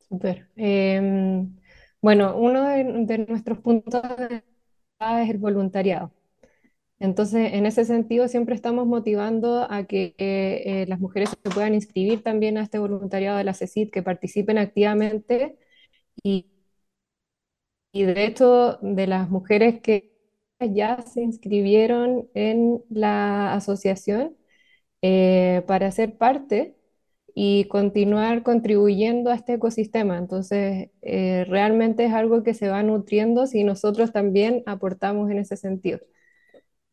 Super. 0.08 0.48
Eh, 0.56 1.46
bueno, 2.00 2.36
uno 2.36 2.64
de 2.64 3.18
nuestros 3.28 3.58
puntos 3.58 4.02
es 4.30 5.30
el 5.30 5.38
voluntariado. 5.38 6.12
Entonces, 6.98 7.52
en 7.54 7.66
ese 7.66 7.84
sentido, 7.84 8.26
siempre 8.28 8.54
estamos 8.54 8.86
motivando 8.86 9.66
a 9.70 9.84
que 9.84 10.14
eh, 10.18 10.86
las 10.88 10.98
mujeres 11.00 11.30
se 11.30 11.50
puedan 11.50 11.74
inscribir 11.74 12.22
también 12.22 12.56
a 12.58 12.62
este 12.62 12.78
voluntariado 12.78 13.36
de 13.38 13.44
la 13.44 13.54
CECIT, 13.54 13.90
que 13.92 14.02
participen 14.02 14.58
activamente 14.58 15.58
y, 16.22 16.48
y 17.92 18.04
de 18.04 18.26
hecho, 18.26 18.78
de 18.82 19.06
las 19.06 19.30
mujeres 19.30 19.80
que 19.80 20.12
ya 20.60 21.02
se 21.02 21.22
inscribieron 21.22 22.28
en 22.34 22.82
la 22.90 23.54
asociación 23.54 24.36
eh, 25.02 25.64
para 25.68 25.90
ser 25.92 26.18
parte 26.18 26.76
y 27.34 27.66
continuar 27.68 28.42
contribuyendo 28.44 29.30
a 29.30 29.34
este 29.36 29.54
ecosistema. 29.54 30.18
Entonces, 30.18 30.90
eh, 31.02 31.46
realmente 31.48 32.06
es 32.06 32.14
algo 32.14 32.42
que 32.44 32.54
se 32.54 32.68
va 32.70 32.82
nutriendo 32.84 33.46
si 33.48 33.64
nosotros 33.64 34.12
también 34.12 34.62
aportamos 34.66 35.30
en 35.30 35.38
ese 35.40 35.56
sentido. 35.58 36.00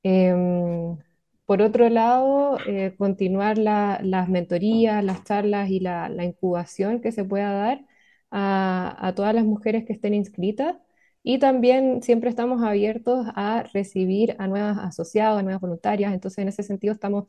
Em, 0.03 0.97
por 1.45 1.61
otro 1.61 1.89
lado, 1.89 2.57
eh, 2.67 2.95
continuar 2.97 3.57
la- 3.57 3.99
las 4.03 4.29
mentorías, 4.29 5.03
las 5.03 5.23
charlas 5.23 5.69
y 5.69 5.79
la, 5.79 6.09
incubación 6.23 7.01
que 7.01 7.11
se 7.11 7.23
pueda 7.25 7.51
dar 7.53 7.85
a, 8.31 8.95
a 9.07 9.15
todas 9.15 9.33
las 9.35 9.45
mujeres 9.45 9.85
que 9.85 9.93
estén 9.93 10.13
inscritas. 10.13 10.75
Y 11.23 11.39
también 11.39 12.01
siempre 12.03 12.29
estamos 12.29 12.61
abiertos 12.63 13.25
a 13.35 13.63
recibir 13.73 14.35
a 14.39 14.47
nuevas 14.47 14.77
asociadas, 14.79 15.39
a 15.39 15.43
nuevas 15.43 15.61
voluntarias. 15.61 16.13
Entonces, 16.13 16.39
en 16.39 16.49
ese 16.49 16.63
sentido, 16.63 16.93
estamos, 16.93 17.25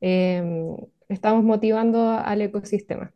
em, 0.00 0.76
estamos 1.08 1.44
motivando 1.44 2.10
al 2.10 2.42
ecosistema. 2.42 3.12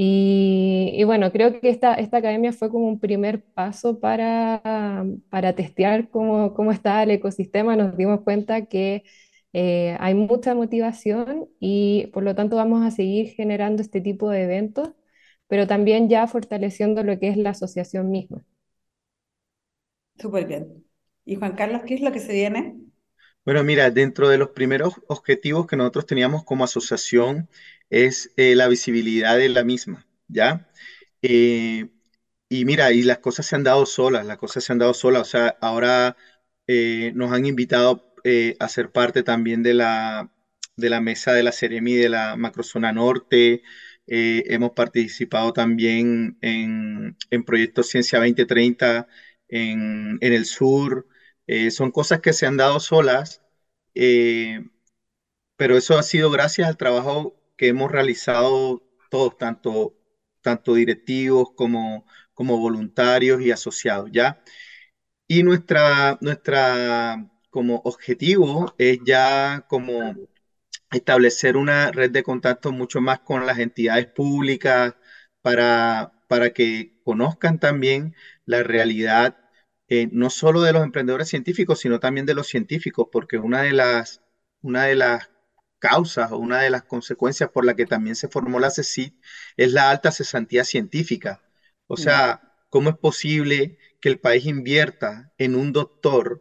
Y, 0.00 0.92
y 0.94 1.02
bueno, 1.04 1.32
creo 1.32 1.60
que 1.60 1.70
esta, 1.70 1.94
esta 1.94 2.18
academia 2.18 2.52
fue 2.52 2.70
como 2.70 2.86
un 2.88 3.00
primer 3.00 3.42
paso 3.44 3.98
para, 4.00 5.04
para 5.30 5.54
testear 5.54 6.08
cómo, 6.10 6.54
cómo 6.54 6.70
está 6.72 7.02
el 7.02 7.10
ecosistema. 7.10 7.74
Nos 7.76 7.96
dimos 7.96 8.20
cuenta 8.22 8.66
que 8.66 9.02
eh, 9.52 9.96
hay 10.00 10.14
mucha 10.14 10.54
motivación 10.54 11.48
y 11.60 12.08
por 12.12 12.22
lo 12.22 12.34
tanto 12.36 12.54
vamos 12.56 12.84
a 12.86 12.92
seguir 12.92 13.30
generando 13.30 13.82
este 13.82 14.00
tipo 14.00 14.30
de 14.30 14.44
eventos, 14.44 14.92
pero 15.48 15.66
también 15.66 16.08
ya 16.08 16.26
fortaleciendo 16.28 17.02
lo 17.02 17.18
que 17.18 17.28
es 17.30 17.36
la 17.36 17.50
asociación 17.50 18.10
misma. 18.10 18.44
Súper 20.20 20.46
bien. 20.46 20.84
¿Y 21.24 21.36
Juan 21.36 21.56
Carlos, 21.56 21.82
qué 21.86 21.94
es 21.94 22.00
lo 22.02 22.12
que 22.12 22.20
se 22.20 22.32
viene? 22.32 22.76
Bueno, 23.44 23.64
mira, 23.64 23.90
dentro 23.90 24.28
de 24.28 24.38
los 24.38 24.50
primeros 24.50 24.94
objetivos 25.08 25.66
que 25.66 25.76
nosotros 25.76 26.06
teníamos 26.06 26.44
como 26.44 26.64
asociación 26.64 27.48
es 27.90 28.30
eh, 28.36 28.54
la 28.54 28.68
visibilidad 28.68 29.36
de 29.36 29.48
la 29.48 29.64
misma, 29.64 30.06
¿ya? 30.28 30.68
Eh, 31.22 31.88
y 32.48 32.64
mira, 32.64 32.92
y 32.92 33.02
las 33.02 33.18
cosas 33.18 33.46
se 33.46 33.56
han 33.56 33.64
dado 33.64 33.86
solas, 33.86 34.26
las 34.26 34.38
cosas 34.38 34.64
se 34.64 34.72
han 34.72 34.78
dado 34.78 34.94
solas. 34.94 35.22
O 35.22 35.24
sea, 35.26 35.56
ahora 35.60 36.16
eh, 36.66 37.12
nos 37.14 37.32
han 37.32 37.46
invitado 37.46 38.06
a 38.60 38.68
ser 38.68 38.90
parte 38.92 39.22
también 39.22 39.62
de 39.62 39.72
la, 39.74 40.30
de 40.76 40.90
la 40.90 41.00
mesa 41.00 41.32
de 41.32 41.42
la 41.42 41.50
Ceremi 41.52 41.94
de 41.94 42.10
la 42.10 42.36
Macrozona 42.36 42.92
Norte. 42.92 43.62
Hemos 44.06 44.72
participado 44.72 45.52
también 45.54 46.36
en, 46.42 47.16
en 47.30 47.44
proyectos 47.44 47.88
Ciencia 47.88 48.18
2030 48.18 49.06
en, 49.48 50.18
en 50.20 50.32
el 50.34 50.44
sur. 50.44 51.06
Son 51.70 51.90
cosas 51.90 52.20
que 52.20 52.32
se 52.34 52.46
han 52.46 52.56
dado 52.58 52.80
solas, 52.80 53.42
pero 55.56 55.76
eso 55.76 55.98
ha 55.98 56.02
sido 56.02 56.30
gracias 56.30 56.68
al 56.68 56.76
trabajo 56.76 57.37
que 57.58 57.68
hemos 57.68 57.92
realizado 57.92 58.82
todos, 59.10 59.38
tanto, 59.38 59.96
tanto 60.42 60.74
directivos 60.74 61.50
como, 61.56 62.06
como 62.34 62.58
voluntarios 62.58 63.42
y 63.42 63.50
asociados, 63.52 64.10
¿ya? 64.12 64.42
Y 65.28 65.42
nuestra, 65.44 66.18
nuestra 66.22 67.30
como 67.50 67.76
objetivo 67.84 68.74
es 68.78 69.00
ya 69.04 69.66
como 69.68 70.16
establecer 70.90 71.56
una 71.56 71.90
red 71.92 72.10
de 72.10 72.22
contacto 72.22 72.72
mucho 72.72 73.00
más 73.00 73.20
con 73.20 73.46
las 73.46 73.58
entidades 73.58 74.06
públicas 74.06 74.94
para, 75.42 76.12
para 76.28 76.50
que 76.52 77.00
conozcan 77.04 77.58
también 77.60 78.14
la 78.46 78.62
realidad, 78.62 79.36
eh, 79.88 80.08
no 80.12 80.30
solo 80.30 80.62
de 80.62 80.72
los 80.72 80.82
emprendedores 80.84 81.28
científicos, 81.28 81.80
sino 81.80 82.00
también 82.00 82.26
de 82.26 82.34
los 82.34 82.46
científicos, 82.48 83.08
porque 83.12 83.38
una 83.38 83.62
de 83.62 83.72
las, 83.72 84.22
una 84.62 84.84
de 84.84 84.96
las 84.96 85.30
causas 85.78 86.30
o 86.32 86.38
una 86.38 86.60
de 86.60 86.70
las 86.70 86.82
consecuencias 86.84 87.50
por 87.50 87.64
la 87.64 87.74
que 87.74 87.86
también 87.86 88.16
se 88.16 88.28
formó 88.28 88.58
la 88.60 88.70
CECIT 88.70 89.14
es 89.56 89.72
la 89.72 89.90
alta 89.90 90.10
cesantía 90.12 90.64
científica. 90.64 91.42
O 91.86 91.96
Ya. 91.96 92.04
sea, 92.04 92.40
¿cómo 92.68 92.90
es 92.90 92.96
posible 92.96 93.74
que 94.00 94.08
el 94.10 94.18
país 94.18 94.46
invierta 94.46 95.30
en 95.38 95.54
un 95.56 95.72
doctor 95.72 96.40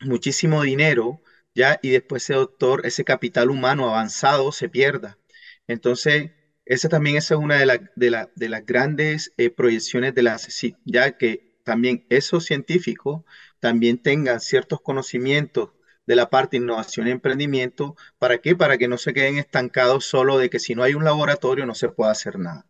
muchísimo 0.00 0.62
dinero, 0.62 1.20
ya, 1.54 1.78
y 1.82 1.90
después 1.90 2.22
ese 2.24 2.34
doctor, 2.34 2.82
ese 2.84 3.04
capital 3.04 3.50
humano 3.50 3.88
avanzado 3.88 4.52
se 4.52 4.68
pierda? 4.68 5.18
Entonces, 5.66 6.30
esa 6.64 6.88
también 6.88 7.16
esa 7.16 7.34
es 7.34 7.40
una 7.40 7.56
de, 7.56 7.66
la- 7.66 7.78
de 7.94 8.10
la- 8.10 8.30
de 8.34 8.48
las 8.48 8.64
grandes 8.66 9.32
eh, 9.36 9.50
proyecciones 9.50 10.14
de 10.14 10.22
la 10.22 10.38
CECIT, 10.38 10.76
ya 10.84 11.10
que 11.12 11.42
también 11.62 12.04
esos 12.08 12.44
científicos 12.44 13.22
también 13.60 13.98
tengan 13.98 14.40
ciertos 14.40 14.80
conocimientos 14.82 15.70
de 16.06 16.16
la 16.16 16.30
parte 16.30 16.56
innovación 16.56 17.08
y 17.08 17.10
emprendimiento. 17.10 17.96
¿Para 18.18 18.38
qué? 18.38 18.56
Para 18.56 18.78
que 18.78 18.88
no 18.88 18.98
se 18.98 19.12
queden 19.12 19.38
estancados 19.38 20.06
solo 20.06 20.38
de 20.38 20.50
que 20.50 20.58
si 20.58 20.74
no 20.74 20.82
hay 20.82 20.94
un 20.94 21.04
laboratorio 21.04 21.66
no 21.66 21.74
se 21.74 21.88
puede 21.88 22.12
hacer 22.12 22.38
nada. 22.38 22.66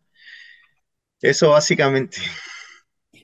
Eso 1.20 1.50
básicamente. 1.50 2.18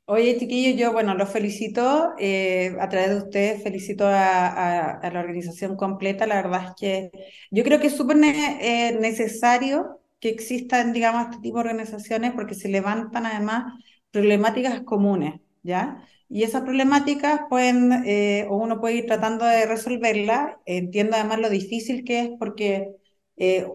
Oye, 0.06 0.36
chiquillos, 0.38 0.78
yo, 0.78 0.92
bueno, 0.92 1.14
los 1.14 1.30
felicito, 1.30 2.12
eh, 2.18 2.76
a 2.80 2.88
través 2.88 3.10
de 3.10 3.16
ustedes 3.16 3.62
felicito 3.62 4.04
a, 4.06 5.00
la 5.12 5.20
organización 5.20 5.76
completa. 5.76 6.26
La 6.26 6.36
verdad 6.36 6.66
es 6.68 6.72
que 6.78 7.10
yo 7.50 7.62
creo 7.64 7.80
que 7.80 7.86
es 7.86 7.96
súper 7.96 8.16
eh, 8.22 8.96
necesario 9.00 10.00
que 10.20 10.28
existan, 10.28 10.92
digamos, 10.92 11.26
este 11.26 11.42
tipo 11.42 11.56
de 11.58 11.70
organizaciones 11.70 12.32
porque 12.32 12.54
se 12.54 12.68
levantan 12.68 13.26
además 13.26 13.72
problemáticas 14.10 14.82
comunes, 14.82 15.40
¿ya? 15.62 16.04
Y 16.32 16.44
esas 16.44 16.62
problemáticas 16.62 17.42
pueden, 17.50 17.92
eh, 18.06 18.46
o 18.50 18.56
uno 18.56 18.80
puede 18.80 18.96
ir 18.96 19.06
tratando 19.06 19.44
de 19.44 19.66
resolverlas. 19.66 20.56
Entiendo 20.66 21.16
además 21.16 21.40
lo 21.40 21.50
difícil 21.50 22.04
que 22.04 22.20
es 22.20 22.30
porque 22.38 22.88
eh, 23.36 23.66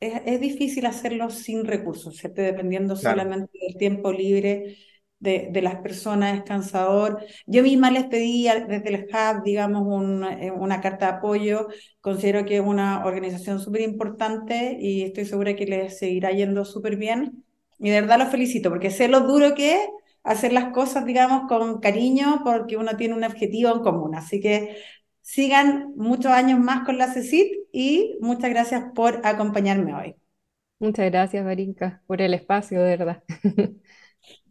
es, 0.00 0.20
es 0.26 0.40
difícil 0.40 0.86
hacerlo 0.86 1.30
sin 1.30 1.64
recursos, 1.64 2.16
¿cierto? 2.16 2.42
Dependiendo 2.42 2.96
Claro, 3.00 3.22
solamente 3.36 3.58
del 3.60 3.76
tiempo 3.78 4.12
libre 4.12 4.76
de, 5.18 5.48
de 5.50 5.62
las 5.62 5.76
personas, 5.76 6.36
es 6.38 6.44
cansador. 6.44 7.24
Yo 7.46 7.62
misma 7.62 7.90
les 7.90 8.04
pedí 8.06 8.44
desde 8.68 8.88
el 8.94 9.06
Hub, 9.10 9.42
digamos, 9.44 9.82
un, 9.86 10.24
eh, 10.24 10.50
una 10.50 10.80
carta 10.80 11.06
de 11.06 11.12
apoyo. 11.18 11.68
Considero 12.00 12.44
que 12.44 12.56
es 12.56 12.62
una 12.62 13.04
organización 13.06 13.60
súper 13.60 13.80
importante 13.82 14.76
y 14.80 15.02
estoy 15.02 15.24
segura 15.24 15.56
que 15.56 15.66
les 15.66 15.98
seguirá 15.98 16.30
yendo 16.32 16.64
súper 16.64 16.96
bien. 16.96 17.44
Y 17.78 17.90
de 17.90 18.00
verdad 18.00 18.18
los 18.18 18.28
felicito 18.30 18.70
porque 18.70 18.90
sé 18.90 19.08
lo 19.08 19.20
duro 19.20 19.54
que 19.54 19.74
es 19.74 19.80
hacer 20.26 20.52
las 20.52 20.72
cosas, 20.72 21.06
digamos, 21.06 21.48
con 21.48 21.80
cariño 21.80 22.42
porque 22.44 22.76
uno 22.76 22.96
tiene 22.96 23.14
un 23.14 23.24
objetivo 23.24 23.74
en 23.74 23.80
común. 23.82 24.14
Así 24.14 24.40
que 24.40 24.76
sigan 25.22 25.94
muchos 25.96 26.32
años 26.32 26.58
más 26.58 26.84
con 26.84 26.98
la 26.98 27.12
CECIT 27.12 27.68
y 27.72 28.16
muchas 28.20 28.50
gracias 28.50 28.84
por 28.94 29.20
acompañarme 29.24 29.94
hoy. 29.94 30.16
Muchas 30.78 31.06
gracias, 31.10 31.44
Marinka, 31.44 32.02
por 32.06 32.20
el 32.20 32.34
espacio, 32.34 32.82
de 32.82 32.96
verdad. 32.96 33.22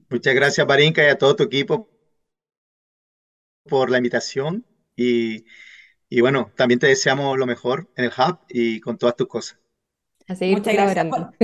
muchas 0.09 0.33
gracias, 0.33 0.65
Barinka, 0.65 1.03
y 1.03 1.09
a 1.09 1.17
todo 1.17 1.35
tu 1.35 1.43
equipo 1.43 1.89
por 3.63 3.89
la 3.89 3.97
invitación. 3.97 4.65
Y, 4.95 5.45
y 6.09 6.21
bueno, 6.21 6.51
también 6.55 6.79
te 6.79 6.87
deseamos 6.87 7.37
lo 7.37 7.45
mejor 7.45 7.91
en 7.95 8.05
el 8.05 8.11
Hub 8.11 8.39
y 8.49 8.79
con 8.81 8.97
todas 8.97 9.15
tus 9.15 9.27
cosas. 9.27 9.59
A 10.27 10.35
seguir 10.35 10.57
Muchas 10.57 10.73
gracias. 10.73 11.05
colaborando. 11.05 11.35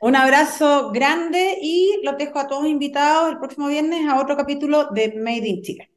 Un 0.00 0.16
abrazo 0.16 0.90
grande 0.92 1.58
y 1.62 2.00
los 2.02 2.18
dejo 2.18 2.38
a 2.38 2.48
todos 2.48 2.66
invitados 2.66 3.30
el 3.30 3.38
próximo 3.38 3.68
viernes 3.68 4.08
a 4.08 4.20
otro 4.20 4.36
capítulo 4.36 4.88
de 4.90 5.14
Made 5.16 5.46
in 5.48 5.62
Chile. 5.62 5.91